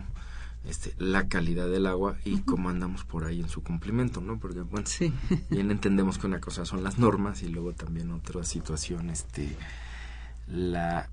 [0.64, 4.40] este, la calidad del agua y cómo andamos por ahí en su cumplimiento, ¿no?
[4.40, 4.88] Porque, bueno,
[5.50, 9.56] bien entendemos que una cosa son las normas y luego también otra situación, este,
[10.48, 11.10] la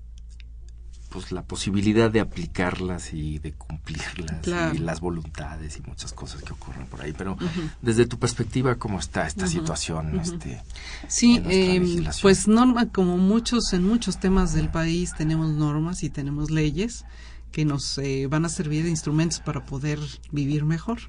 [1.09, 6.53] pues la posibilidad de aplicarlas y de cumplirlas y las voluntades y muchas cosas que
[6.53, 7.13] ocurren por ahí.
[7.17, 7.35] Pero
[7.81, 10.61] desde tu perspectiva cómo está esta situación este
[11.07, 16.51] sí eh, pues norma como muchos en muchos temas del país tenemos normas y tenemos
[16.51, 17.05] leyes
[17.51, 19.99] que nos eh, van a servir de instrumentos para poder
[20.31, 20.99] vivir mejor.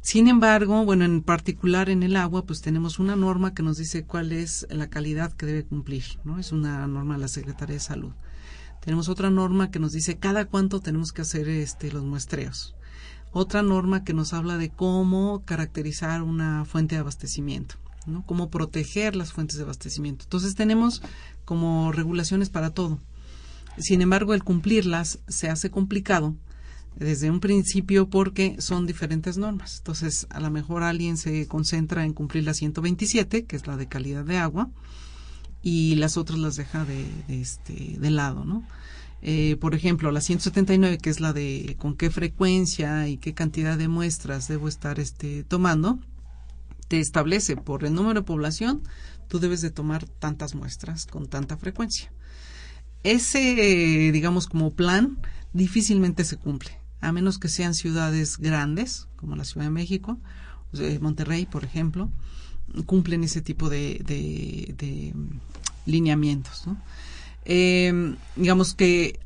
[0.00, 4.04] Sin embargo, bueno, en particular en el agua, pues tenemos una norma que nos dice
[4.04, 6.38] cuál es la calidad que debe cumplir, ¿no?
[6.38, 8.12] Es una norma de la Secretaría de Salud.
[8.80, 12.74] Tenemos otra norma que nos dice cada cuánto tenemos que hacer este los muestreos.
[13.32, 17.74] Otra norma que nos habla de cómo caracterizar una fuente de abastecimiento,
[18.06, 18.24] ¿no?
[18.24, 20.24] Cómo proteger las fuentes de abastecimiento.
[20.24, 21.02] Entonces tenemos
[21.44, 23.00] como regulaciones para todo.
[23.78, 26.34] Sin embargo, el cumplirlas se hace complicado
[26.96, 29.78] desde un principio porque son diferentes normas.
[29.78, 33.86] Entonces, a lo mejor alguien se concentra en cumplir la 127, que es la de
[33.86, 34.68] calidad de agua,
[35.62, 38.64] y las otras las deja de, este, de lado, ¿no?
[39.22, 43.76] Eh, por ejemplo, la 179, que es la de con qué frecuencia y qué cantidad
[43.76, 45.98] de muestras debo estar este, tomando,
[46.88, 48.82] te establece por el número de población,
[49.28, 52.12] tú debes de tomar tantas muestras con tanta frecuencia
[53.04, 55.18] ese, digamos, como plan
[55.52, 60.18] difícilmente se cumple, a menos que sean ciudades grandes, como la Ciudad de México,
[61.00, 62.10] Monterrey, por ejemplo,
[62.86, 65.14] cumplen ese tipo de, de,
[65.86, 66.64] lineamientos.
[67.44, 69.20] Eh, digamos que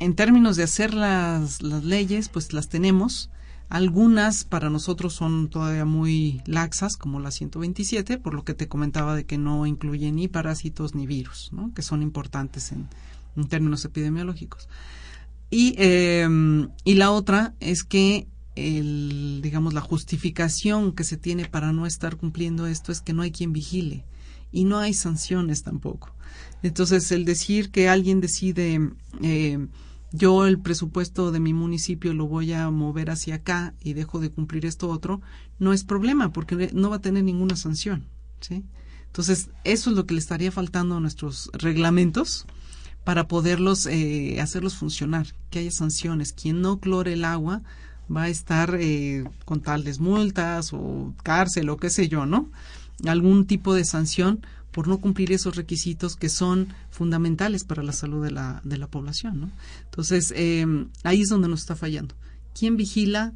[0.00, 3.30] en términos de hacer las, las leyes, pues las tenemos.
[3.70, 9.14] Algunas para nosotros son todavía muy laxas, como la 127, por lo que te comentaba
[9.14, 11.72] de que no incluye ni parásitos ni virus, ¿no?
[11.72, 12.88] que son importantes en,
[13.48, 14.68] términos epidemiológicos.
[15.50, 21.72] Y, em, y la otra es que el, digamos, la justificación que se tiene para
[21.72, 24.04] no estar cumpliendo esto es que no hay quien vigile
[24.50, 26.12] y no hay sanciones tampoco.
[26.64, 28.80] Entonces, el decir que alguien decide,
[29.22, 29.68] eh,
[30.12, 34.30] yo el presupuesto de mi municipio lo voy a mover hacia acá y dejo de
[34.30, 35.20] cumplir esto otro,
[35.58, 38.06] no es problema porque no va a tener ninguna sanción.
[38.40, 38.64] ¿sí?
[39.06, 42.46] Entonces, eso es lo que le estaría faltando a nuestros reglamentos
[43.04, 46.32] para poderlos eh, hacerlos funcionar, que haya sanciones.
[46.32, 47.62] Quien no clore el agua
[48.14, 52.50] va a estar eh, con tales multas o cárcel o qué sé yo, ¿no?
[53.06, 58.24] Algún tipo de sanción por no cumplir esos requisitos que son fundamentales para la salud
[58.24, 59.50] de la, de la población, ¿no?
[59.84, 60.66] Entonces, eh,
[61.02, 62.14] ahí es donde nos está fallando.
[62.58, 63.32] ¿Quién vigila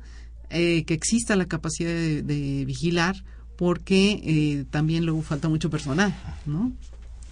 [0.51, 3.24] que exista la capacidad de, de vigilar?
[3.57, 6.14] Porque también luego falta mucho personal,
[6.47, 6.72] ¿no?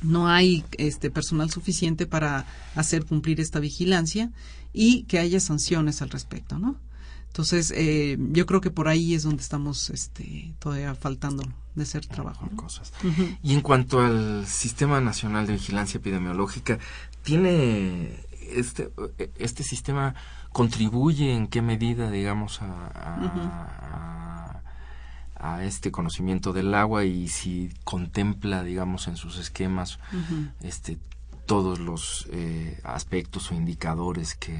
[0.03, 4.31] no hay este personal suficiente para hacer cumplir esta vigilancia
[4.73, 6.77] y que haya sanciones al respecto, ¿no?
[7.33, 11.43] Entonces, eh, yo creo que por ahí es donde estamos este, todavía faltando
[11.75, 12.49] de hacer trabajo.
[12.57, 12.93] Cosas.
[13.43, 16.79] Y en cuanto al Sistema Nacional de Vigilancia Epidemiológica,
[17.23, 18.21] ¿tiene
[18.55, 18.91] este,
[19.37, 20.15] este sistema
[20.51, 24.33] contribuye en qué medida, digamos, a
[25.43, 29.99] a este conocimiento del agua y si contempla, digamos, en sus esquemas
[30.63, 30.99] este,
[31.47, 34.57] todos los eh, aspectos o indicadores que,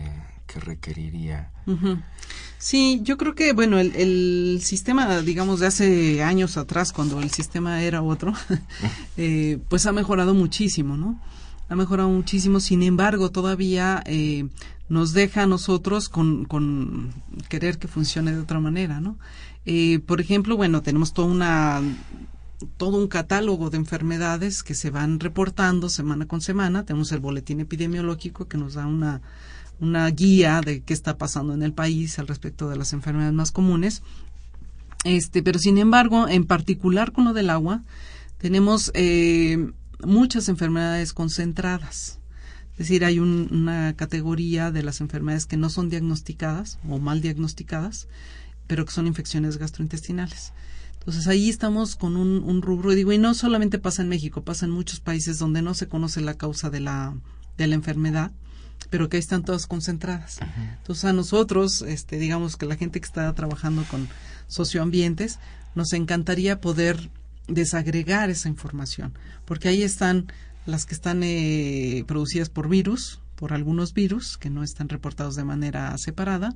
[0.53, 1.51] que requeriría.
[2.59, 7.83] Sí, yo creo que, bueno, el, sistema, digamos, de hace años atrás, cuando el sistema
[7.83, 8.35] era otro,
[9.17, 11.21] eh, pues ha mejorado muchísimo, ¿no?
[11.69, 14.47] Ha mejorado muchísimo, sin embargo, todavía eh,
[14.89, 17.15] nos deja a nosotros con, con
[17.49, 19.17] querer que funcione de otra manera, ¿no?
[19.65, 21.81] Eh, por ejemplo, bueno, tenemos toda una
[22.77, 26.85] todo un catálogo de enfermedades que se van reportando semana con semana.
[26.85, 29.21] Tenemos el boletín epidemiológico que nos da una,
[29.81, 33.51] una guía de qué está pasando en el país al respecto de las enfermedades más
[33.51, 34.03] comunes.
[35.05, 37.83] Este, pero sin embargo, en particular con lo del agua,
[38.39, 39.73] tenemos eh,
[40.05, 42.21] muchas enfermedades concentradas.
[42.73, 48.09] Es decir, hay una categoría de las enfermedades que no son diagnosticadas o mal diagnosticadas
[48.73, 50.55] pero que son infecciones gastrointestinales.
[50.99, 54.65] Entonces ahí estamos con un, rubro, y digo, y no solamente pasa en México, pasa
[54.65, 57.15] en muchos países donde no se conoce la causa de la,
[57.59, 58.31] de la enfermedad,
[58.93, 60.39] pero que ahí están todas concentradas.
[60.77, 64.07] Entonces a nosotros, este, digamos que la gente que está trabajando con
[64.49, 65.39] socioambientes,
[65.75, 67.09] nos encantaría poder
[67.49, 69.15] desagregar esa información,
[69.47, 70.27] porque ahí están
[70.67, 75.45] las que están eh, producidas por virus, por algunos virus que no están reportados de
[75.45, 76.55] manera separada,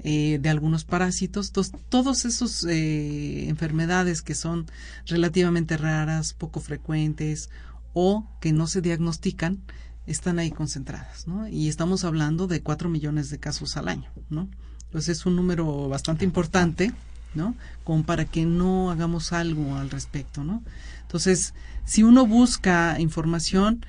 [0.00, 1.46] eh, de algunos parásitos.
[1.46, 4.66] Entonces, todas esas eh, enfermedades que son
[5.06, 7.48] relativamente raras, poco frecuentes
[7.94, 9.62] o que no se diagnostican,
[10.06, 11.48] están ahí concentradas, ¿no?
[11.48, 14.48] Y estamos hablando de cuatro millones de casos al año, ¿no?
[14.86, 16.92] Entonces es un número bastante importante,
[17.34, 17.54] ¿no?
[17.84, 20.62] Como para que no hagamos algo al respecto, ¿no?
[21.02, 23.84] Entonces, si uno busca información,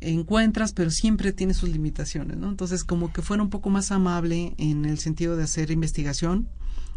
[0.00, 2.48] encuentras, pero siempre tiene sus limitaciones, ¿no?
[2.48, 6.48] Entonces, como que fuera un poco más amable en el sentido de hacer investigación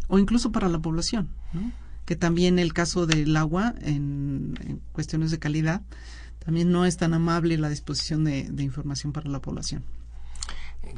[0.08, 1.72] o incluso para la población, ¿no?
[2.04, 5.82] Que también el caso del agua en, cuestiones de calidad,
[6.44, 9.84] también no es tan amable la disposición de, información para la población.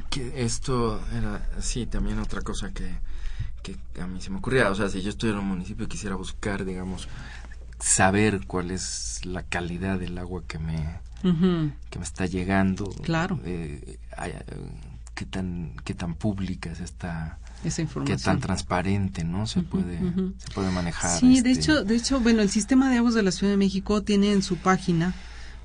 [0.09, 2.89] Que esto era, sí, también otra cosa que,
[3.63, 5.89] que a mí se me ocurría, o sea, si yo estoy en un municipio y
[5.89, 7.07] quisiera buscar, digamos,
[7.79, 12.89] saber cuál es la calidad del agua que me, que me está llegando.
[13.03, 13.39] Claro.
[13.45, 13.99] Eh,
[15.17, 18.17] qué tan qué tan pública es esta esa información.
[18.19, 19.97] qué tan transparente no se puede
[20.37, 23.23] se puede manejar sí de este hecho de hecho bueno el sistema de aguas de
[23.23, 25.15] la Ciudad de México tiene en su página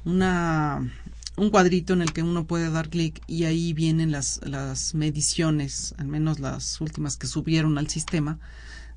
[0.05, 0.91] una
[1.37, 5.95] un cuadrito en el que uno puede dar clic y ahí vienen las las mediciones
[5.99, 8.39] al menos las últimas que subieron al sistema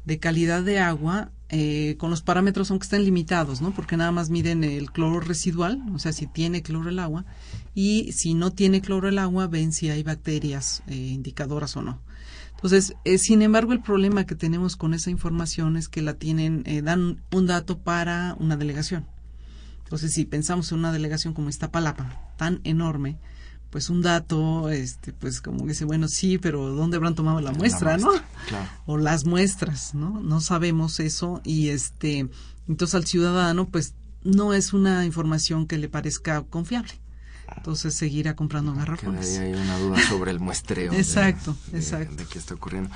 [0.06, 3.72] de calidad de agua eh, con los parámetros aunque estén limitados, ¿no?
[3.72, 7.26] Porque nada más miden el cloro residual, o sea, si tiene cloro el agua,
[7.76, 12.02] y si no tiene cloro el agua, ven si hay bacterias eh, indicadoras o no.
[12.56, 16.64] Entonces, eh, sin embargo, el problema que tenemos con esa información es que la tienen,
[16.84, 19.06] dan un dato para una delegación.
[19.86, 23.18] Entonces, si pensamos en una delegación como esta Palapa, tan enorme,
[23.70, 27.98] pues un dato, este, pues como dice, bueno, sí, pero ¿dónde habrán tomado la muestra,
[27.98, 28.10] no?
[28.86, 30.22] O las muestras, ¿no?
[30.22, 32.30] No sabemos eso y este,
[32.68, 36.94] entonces al ciudadano, pues no es una información que le parezca confiable.
[37.56, 39.38] Entonces seguirá comprando garrafones.
[39.38, 40.92] hay una duda sobre el muestreo.
[40.94, 42.16] exacto, exacto.
[42.16, 42.90] De qué está ocurriendo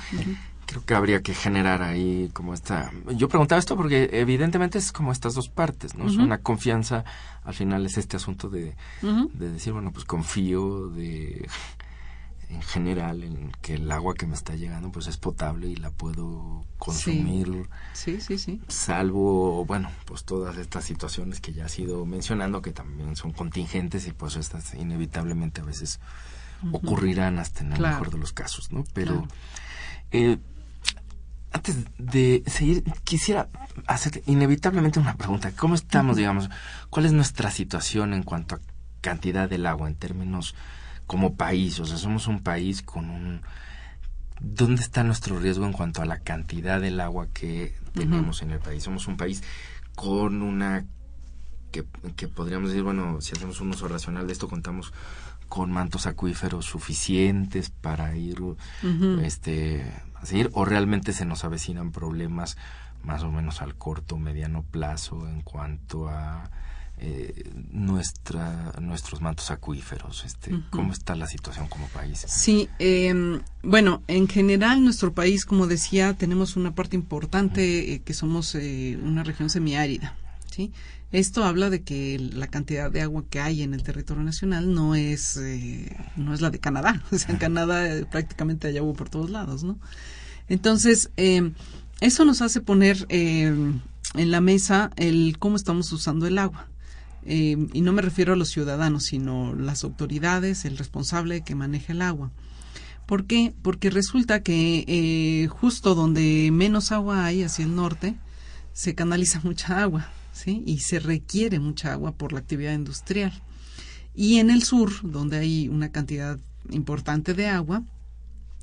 [0.70, 2.92] creo que habría que generar ahí como esta...
[3.16, 6.06] Yo preguntaba esto porque evidentemente es como estas dos partes, ¿no?
[6.06, 7.04] Es una confianza,
[7.42, 11.48] al final es este asunto de, de decir, bueno, pues confío de
[12.50, 15.92] en general en que el agua que me está llegando pues es potable y la
[15.92, 18.20] puedo consumir sí.
[18.20, 23.14] Sí sí, salvo bueno pues todas estas situaciones que ya ha sido mencionando que también
[23.14, 26.00] son contingentes y pues estas inevitablemente a veces
[26.72, 29.28] ocurrirán hasta en el mejor de los casos no pero
[30.10, 30.38] eh,
[31.52, 33.48] antes de seguir, quisiera
[33.86, 35.52] hacer inevitablemente una pregunta.
[35.56, 36.48] ¿Cómo estamos, digamos?
[36.90, 38.60] ¿Cuál es nuestra situación en cuanto a
[39.00, 40.54] cantidad del agua en términos
[41.06, 41.80] como país?
[41.80, 43.42] O sea, somos un país con un...
[44.40, 48.60] ¿Dónde está nuestro riesgo en cuanto a la cantidad del agua que tenemos en el
[48.60, 48.84] país?
[48.84, 49.42] Somos un país
[49.96, 50.86] con una...
[51.72, 51.84] Que,
[52.16, 54.92] que podríamos decir, bueno, si hacemos un uso racional de esto, contamos
[55.50, 58.38] con mantos acuíferos suficientes para ir
[59.22, 59.84] este
[60.22, 62.56] seguir o realmente se nos avecinan problemas
[63.02, 66.50] más o menos al corto o mediano plazo en cuanto a
[66.98, 70.24] eh, nuestra, nuestros mantos acuíferos.
[70.24, 72.24] Este, ¿Cómo está la situación como país?
[72.28, 78.14] Sí, eh, bueno, en general nuestro país, como decía, tenemos una parte importante eh, que
[78.14, 80.14] somos eh, una región semiárida.
[80.50, 80.72] ¿Sí?
[81.12, 84.94] Esto habla de que la cantidad de agua que hay en el territorio nacional no
[84.94, 87.02] es, eh, no es la de Canadá.
[87.10, 89.78] O sea, en Canadá eh, prácticamente hay agua por todos lados, ¿no?
[90.48, 91.52] Entonces, eh,
[92.00, 93.82] eso nos hace poner en
[94.14, 96.68] la mesa el cómo estamos usando el agua.
[97.24, 102.02] y no me refiero a los ciudadanos, sino las autoridades, el responsable que maneja el
[102.02, 102.32] agua.
[103.06, 103.52] ¿Por qué?
[103.62, 108.16] Porque resulta que justo donde menos agua hay, hacia el norte,
[108.72, 110.08] se canaliza mucha agua
[110.46, 113.32] y se requiere mucha agua por la actividad industrial.
[114.14, 116.38] Y en el sur, donde hay una cantidad
[116.70, 117.82] importante de agua,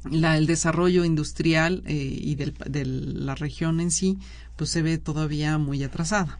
[0.09, 4.17] la, el desarrollo industrial eh, y de la región en sí,
[4.55, 6.39] pues se ve todavía muy atrasada.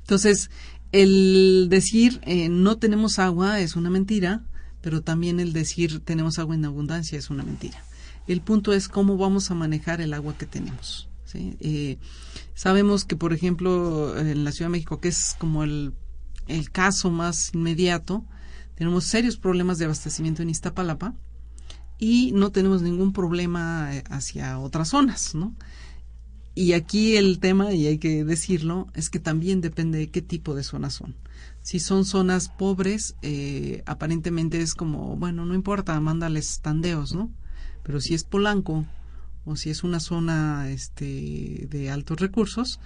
[0.00, 0.50] Entonces,
[0.92, 4.42] el decir eh, no tenemos agua es una mentira,
[4.80, 7.82] pero también el decir tenemos agua en abundancia es una mentira.
[8.26, 11.08] El punto es cómo vamos a manejar el agua que tenemos.
[11.34, 11.98] Eh,
[12.58, 15.94] sabemos que, por ejemplo, en la Ciudad de México, que es como el,
[16.72, 18.24] caso más inmediato,
[18.74, 21.14] tenemos serios problemas de abastecimiento en Iztapalapa
[22.00, 25.54] y no tenemos ningún problema eh, hacia otras zonas, ¿no?
[26.56, 30.56] Y aquí el tema, y hay que decirlo, es que también depende de qué tipo
[30.56, 31.14] de zonas son.
[31.62, 37.30] Si son zonas pobres, eh, aparentemente es como, bueno, no importa, mándales tandeos, ¿no?
[37.84, 38.84] Pero si es Polanco,
[39.48, 42.80] o si es una zona este, de altos recursos,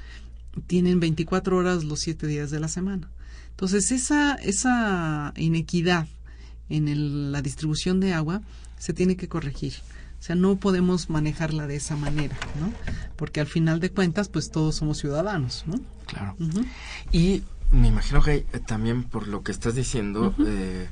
[0.69, 3.11] tienen 24 horas los 7 días de la semana.
[3.51, 6.07] Entonces, esa, esa inequidad
[6.69, 8.43] en la distribución de agua
[8.79, 9.75] se tiene que corregir.
[10.21, 12.73] O sea, no podemos manejarla de esa manera, ¿no?
[13.17, 15.81] Porque al final de cuentas, pues todos somos ciudadanos, ¿no?
[16.07, 16.37] Claro.
[17.11, 17.43] Y
[17.73, 20.87] me imagino que también por lo que estás diciendo, eh,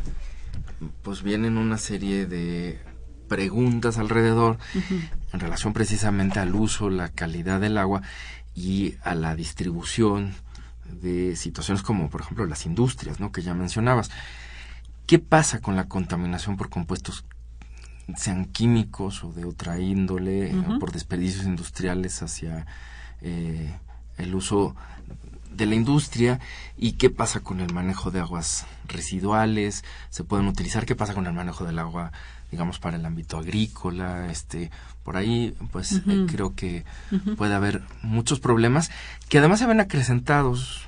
[1.03, 2.81] pues vienen una serie de
[3.31, 4.59] preguntas alrededor
[5.33, 8.03] en relación precisamente al uso, la calidad del agua
[8.57, 10.35] y a la distribución
[11.01, 13.31] de situaciones como, por ejemplo, las industrias, ¿no?
[13.31, 14.11] Que ya mencionabas.
[15.07, 17.25] ¿Qué pasa con la contaminación por compuestos,
[18.17, 22.67] sean químicos o de otra índole, por desperdicios industriales hacia
[23.21, 23.79] eh,
[24.19, 24.75] el uso
[25.53, 26.41] de la industria
[26.77, 31.29] y qué pasa con el manejo de aguas residuales, se pueden utilizar, qué pasa con
[31.29, 32.11] el manejo del agua,
[32.51, 34.71] digamos, para el ámbito agrícola, este,
[35.03, 36.85] por ahí, pues eh, creo que
[37.37, 38.91] puede haber muchos problemas
[39.29, 40.87] que además se ven acrecentados.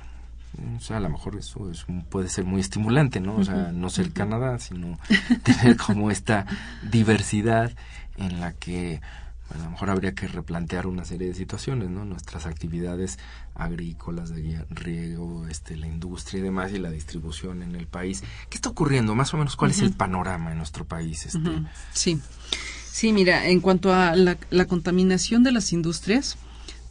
[0.77, 3.35] O sea, a lo mejor eso es puede ser muy estimulante, ¿no?
[3.35, 4.99] O sea, no ser Canadá, sino
[5.43, 6.45] tener como esta
[6.91, 7.71] diversidad
[8.17, 9.01] en la que
[9.53, 12.05] a lo mejor habría que replantear una serie de situaciones, ¿no?
[12.05, 13.19] Nuestras actividades
[13.55, 18.23] agrícolas, de riego, este, la industria y demás, y la distribución en el país.
[18.49, 19.15] ¿Qué está ocurriendo?
[19.15, 21.25] Más o menos, ¿cuál es el panorama en nuestro país?
[21.25, 21.39] Este?
[21.93, 22.19] Sí.
[22.91, 26.37] Sí, mira, en cuanto a la, contaminación de las industrias,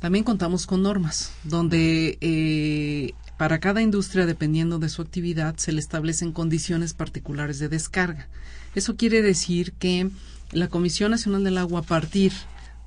[0.01, 5.81] también contamos con normas, donde eh, para cada industria, dependiendo de su actividad, se le
[5.81, 8.29] establecen condiciones particulares de descarga.
[8.75, 10.11] Eso quiere decir que
[10.51, 12.33] la Comisión Nacional del Agua, a partir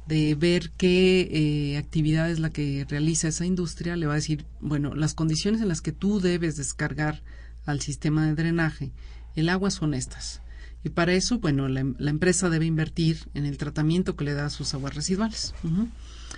[0.08, 4.46] de ver qué eh, actividad es la que realiza esa industria, le va a decir,
[4.62, 7.24] bueno, las condiciones en las que tú debes descargar
[7.66, 8.92] al sistema de drenaje
[9.36, 10.42] el agua son estas.
[10.84, 14.50] Y para eso, bueno, la, empresa debe invertir en el tratamiento que le da a
[14.52, 15.54] sus aguas residuales.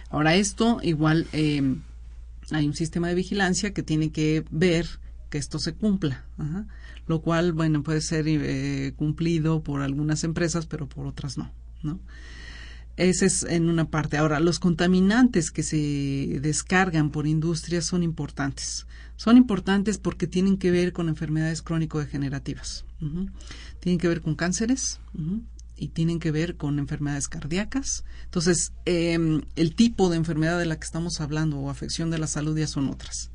[0.10, 1.76] Ahora, esto igual eh,
[2.52, 4.88] hay un sistema de vigilancia que tiene que ver
[5.30, 6.24] que esto se cumpla,
[7.08, 11.52] lo cual, bueno, puede ser eh, cumplido por algunas empresas, pero por otras no,
[11.84, 12.00] ¿no?
[12.98, 14.18] Ese es en una parte.
[14.18, 18.88] Ahora, los contaminantes que se descargan por industrias son importantes.
[19.16, 22.86] Son importantes porque tienen que ver con enfermedades crónico-degenerativas.
[23.80, 25.00] Tienen que ver con cánceres
[25.76, 28.04] y tienen que ver con enfermedades cardíacas.
[28.26, 32.28] Entonces, em, el tipo de enfermedad de la que estamos hablando o afección de la
[32.28, 33.30] salud ya son otras,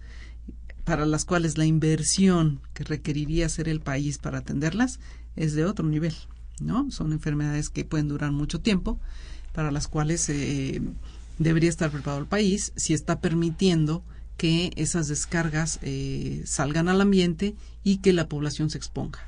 [0.82, 4.98] para las cuales la inversión que requeriría hacer el país para atenderlas
[5.36, 6.14] es de otro nivel.
[6.60, 6.90] ¿no?
[6.90, 9.00] Son enfermedades que pueden durar mucho tiempo
[9.52, 10.80] para las cuales eh,
[11.38, 14.02] debería estar preparado el país si está permitiendo
[14.36, 19.20] que esas descargas eh, salgan al ambiente y que la población se exponga.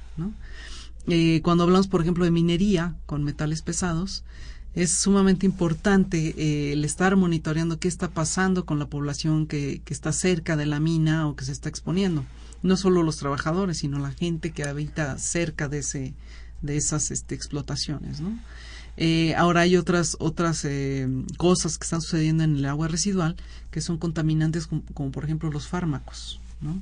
[1.06, 4.24] Eh, cuando hablamos, por ejemplo, de minería con metales pesados,
[4.74, 10.56] es sumamente importante el estar monitoreando qué está pasando con la población que, está cerca
[10.56, 12.24] de la mina o que se está exponiendo.
[12.62, 16.14] No solo los trabajadores, sino la gente que habita cerca de, ese,
[16.62, 18.20] de esas este, explotaciones.
[18.96, 23.36] Eh, ahora hay otras otras eh, cosas que están sucediendo en el agua residual
[23.72, 26.80] que son contaminantes como, por ejemplo los fármacos, ¿no?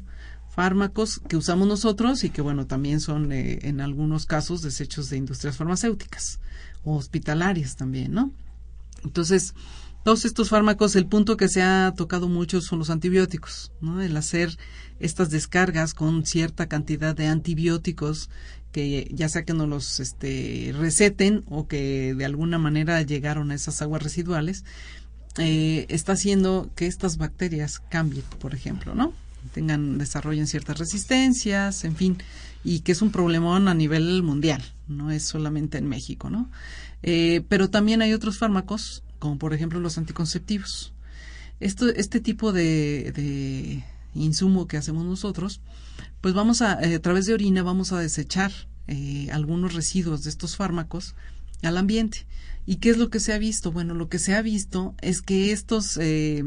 [0.50, 5.16] Fármacos que usamos nosotros y que bueno también son eh, en algunos casos desechos de
[5.16, 6.38] industrias farmacéuticas
[6.84, 8.30] o hospitalarias también, ¿no?
[9.04, 9.54] Entonces
[10.04, 14.02] todos estos fármacos, el punto que se ha tocado mucho son los antibióticos, ¿no?
[14.02, 14.56] El hacer
[14.98, 18.28] estas descargas con cierta cantidad de antibióticos
[18.72, 23.54] que ya sea que nos los este, receten o que de alguna manera llegaron a
[23.54, 24.64] esas aguas residuales,
[25.38, 29.12] eh, está haciendo que estas bacterias cambien, por ejemplo, ¿no?
[29.52, 32.18] Tengan, desarrollen ciertas resistencias, en fin,
[32.64, 36.50] y que es un problemón a nivel mundial, no es solamente en México, ¿no?
[37.02, 40.92] Eh, pero también hay otros fármacos, como por ejemplo los anticonceptivos.
[41.60, 45.60] Esto, este tipo de, de insumo que hacemos nosotros,
[46.20, 48.50] pues vamos a, eh, a través de orina vamos a desechar
[48.88, 51.14] eh, algunos residuos de estos fármacos
[51.62, 52.26] al ambiente.
[52.66, 53.70] ¿Y qué es lo que se ha visto?
[53.70, 56.42] Bueno, lo que se ha visto es que estos, eh,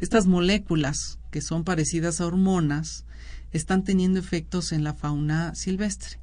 [0.00, 3.04] estas moléculas que son parecidas a hormonas
[3.52, 6.18] están teniendo efectos en la fauna silvestre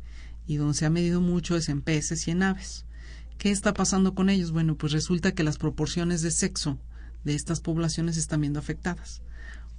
[0.48, 2.84] y donde se ha medido mucho es en peces y en aves.
[3.44, 4.52] ¿Qué está pasando con ellos?
[4.54, 6.80] Bueno, pues resulta que las proporciones de sexo
[7.26, 9.22] de estas poblaciones están viendo afectadas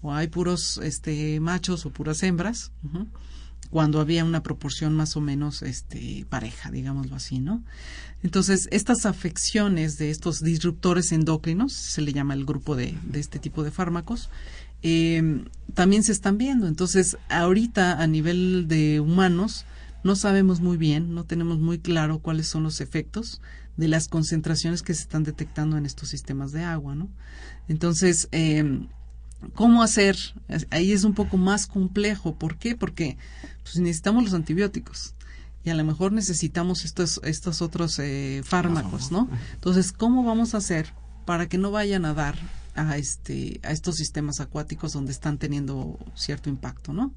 [0.02, 2.72] o hay puros este, machos o puras hembras,
[3.70, 7.64] cuando había una proporción más o menos este, pareja, digámoslo así, ¿no?
[8.22, 13.38] Entonces, estas afecciones de estos disruptores endócrinos, se le llama el grupo de, de este
[13.38, 14.28] tipo de fármacos,
[14.82, 15.42] eh,
[15.72, 16.68] también se están viendo.
[16.68, 19.64] Entonces, ahorita a nivel de humanos,
[20.04, 23.40] no sabemos muy bien, no tenemos muy claro cuáles son los efectos
[23.76, 27.08] de las concentraciones que se están detectando en estos sistemas de agua, ¿no?
[27.66, 28.86] Entonces, eh,
[29.52, 30.16] ¿Cómo hacer?
[30.70, 32.34] Ahí es un poco más complejo.
[32.36, 32.76] ¿Por qué?
[32.76, 33.18] Porque
[33.62, 35.14] pues, necesitamos los antibióticos.
[35.64, 39.28] y a lo mejor necesitamos estos, estos otros eh, fármacos, ¿no?
[39.54, 40.92] Entonces, ¿cómo vamos a hacer
[41.24, 42.36] para que no vayan a dar
[42.74, 47.14] a este a estos sistemas acuáticos donde están teniendo cierto impacto, ¿no?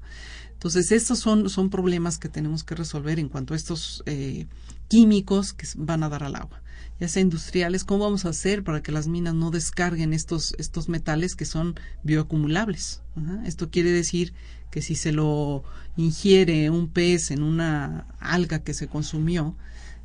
[0.58, 4.48] Entonces, estos son, son problemas que tenemos que resolver en cuanto a estos eh,
[4.88, 6.60] químicos que van a dar al agua,
[6.98, 10.88] ya sea industriales, ¿cómo vamos a hacer para que las minas no descarguen estos, estos
[10.88, 13.02] metales que son bioacumulables?
[13.44, 14.34] Esto quiere decir
[14.72, 15.62] que si se lo
[15.96, 19.56] ingiere un pez en una alga que se consumió,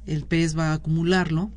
[0.06, 1.52] el pez va a acumularlo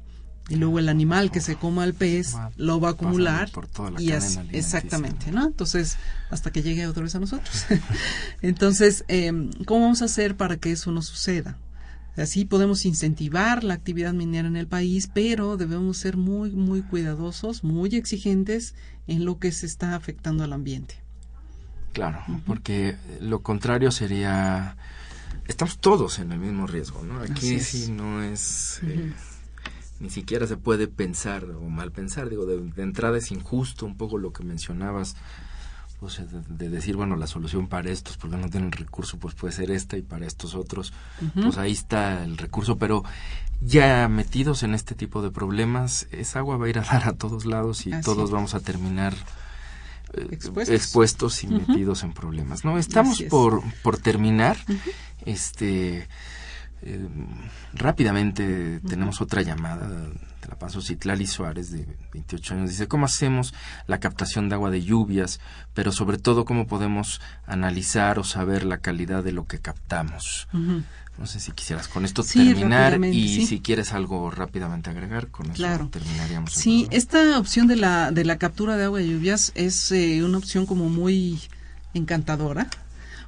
[0.48, 3.50] y luego el animal que se coma al pez lo va a acumular
[3.98, 5.44] y así, exactamente, ¿no?
[5.44, 5.98] Entonces,
[6.30, 7.66] hasta que llegue otra vez a nosotros.
[8.42, 9.32] Entonces, eh,
[9.66, 11.58] ¿cómo vamos a hacer para que eso no suceda?
[12.16, 17.62] Así podemos incentivar la actividad minera en el país, pero debemos ser muy, muy cuidadosos,
[17.62, 18.74] muy exigentes
[19.06, 20.94] en lo que se está afectando al ambiente.
[21.92, 24.76] Claro, porque lo contrario sería
[25.46, 27.20] estamos todos en el mismo riesgo, ¿no?
[27.20, 29.12] Aquí sí no es eh,
[30.00, 34.18] ni siquiera se puede pensar o mal pensar, digo, de, entrada es injusto un poco
[34.18, 35.16] lo que mencionabas,
[36.00, 39.70] pues de, decir, bueno, la solución para estos, porque no tienen recurso, pues puede ser
[39.70, 40.92] esta y para estos otros,
[41.34, 43.02] pues ahí está el recurso, pero
[43.62, 47.12] ya metidos en este tipo de problemas, esa agua va a ir a dar a
[47.14, 49.14] todos lados y todos vamos a terminar
[50.12, 52.64] eh, expuestos, y metidos en problemas.
[52.64, 54.58] No, estamos por, por terminar.
[55.24, 56.06] Este
[56.82, 57.08] eh,
[57.74, 62.70] rápidamente tenemos otra llamada de la paso Citlali Suárez de 28 años.
[62.70, 63.54] Dice, ¿cómo hacemos
[63.86, 65.40] la captación de agua de lluvias?
[65.74, 70.48] Pero sobre todo, ¿cómo podemos analizar o saber la calidad de lo que captamos?
[70.52, 75.88] No sé si quisieras con esto terminar y si quieres algo rápidamente agregar, con eso
[75.90, 76.52] terminaríamos.
[76.52, 80.38] Sí, esta opción de la, de la captura de agua de lluvias es eh, una
[80.38, 81.40] opción como muy
[81.94, 82.68] encantadora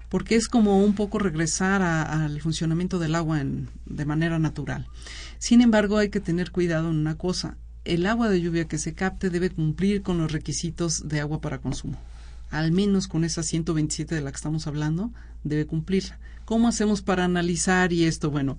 [0.09, 4.87] porque es como un poco regresar al funcionamiento del agua en, de manera natural.
[5.39, 7.57] Sin embargo, hay que tener cuidado en una cosa.
[7.85, 11.59] El agua de lluvia que se capte debe cumplir con los requisitos de agua para
[11.59, 11.99] consumo.
[12.51, 15.13] Al menos con esa 127 de la que estamos hablando,
[15.45, 16.19] debe cumplirla.
[16.45, 18.31] ¿Cómo hacemos para analizar y esto?
[18.31, 18.59] Bueno,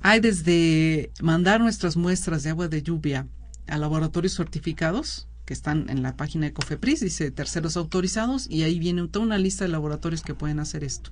[0.00, 3.26] hay desde mandar nuestras muestras de agua de lluvia
[3.66, 8.78] a laboratorios certificados, que están en la página de Cofepris, dice terceros autorizados, y ahí
[8.78, 11.10] viene toda una lista de laboratorios que pueden hacer esto.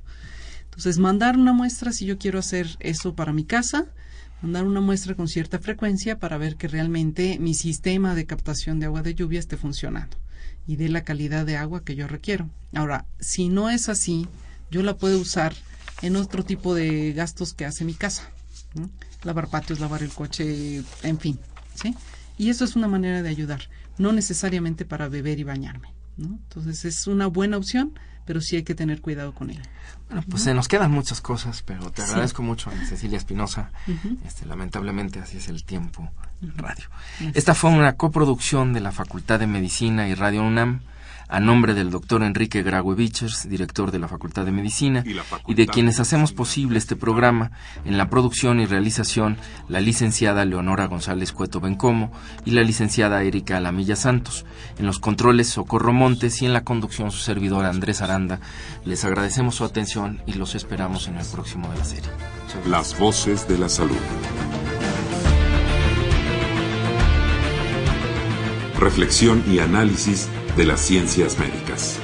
[0.62, 3.86] Entonces, mandar una muestra si yo quiero hacer eso para mi casa,
[4.40, 8.86] mandar una muestra con cierta frecuencia para ver que realmente mi sistema de captación de
[8.86, 10.16] agua de lluvia esté funcionando
[10.68, 12.48] y dé la calidad de agua que yo requiero.
[12.76, 14.28] Ahora, si no es así,
[14.70, 15.52] yo la puedo usar
[16.00, 18.30] en otro tipo de gastos que hace mi casa.
[19.24, 21.40] Lavar patios, lavar el coche, en fin.
[21.74, 21.96] ¿sí?
[22.38, 23.68] Y eso es una manera de ayudar,
[23.98, 25.92] no necesariamente para beber y bañarme.
[26.16, 26.26] ¿no?
[26.26, 29.62] Entonces es una buena opción, pero sí hay que tener cuidado con ella.
[30.08, 33.70] Bueno, pues se nos quedan muchas cosas, pero te agradezco mucho, Cecilia Espinosa.
[34.24, 36.10] este, lamentablemente así es el tiempo
[36.42, 36.86] en radio.
[37.34, 40.80] Esta fue una coproducción de la Facultad de Medicina y Radio UNAM
[41.28, 42.96] a nombre del doctor Enrique Graue
[43.44, 45.04] director de la Facultad de Medicina,
[45.46, 47.50] y, de quienes hacemos posible este programa,
[47.84, 49.36] en la producción y realización,
[49.68, 52.10] la licenciada Leonora González Cueto Bencomo
[52.44, 54.46] y la licenciada Erika Alamilla Santos,
[54.78, 58.40] en los controles Socorro Montes y en la conducción su servidor Andrés Aranda.
[58.84, 62.10] Les agradecemos su atención y los esperamos en el próximo de la serie.
[62.66, 63.96] Las voces de la salud.
[68.78, 70.28] Reflexión y análisis
[70.58, 72.00] de las ciencias médicas.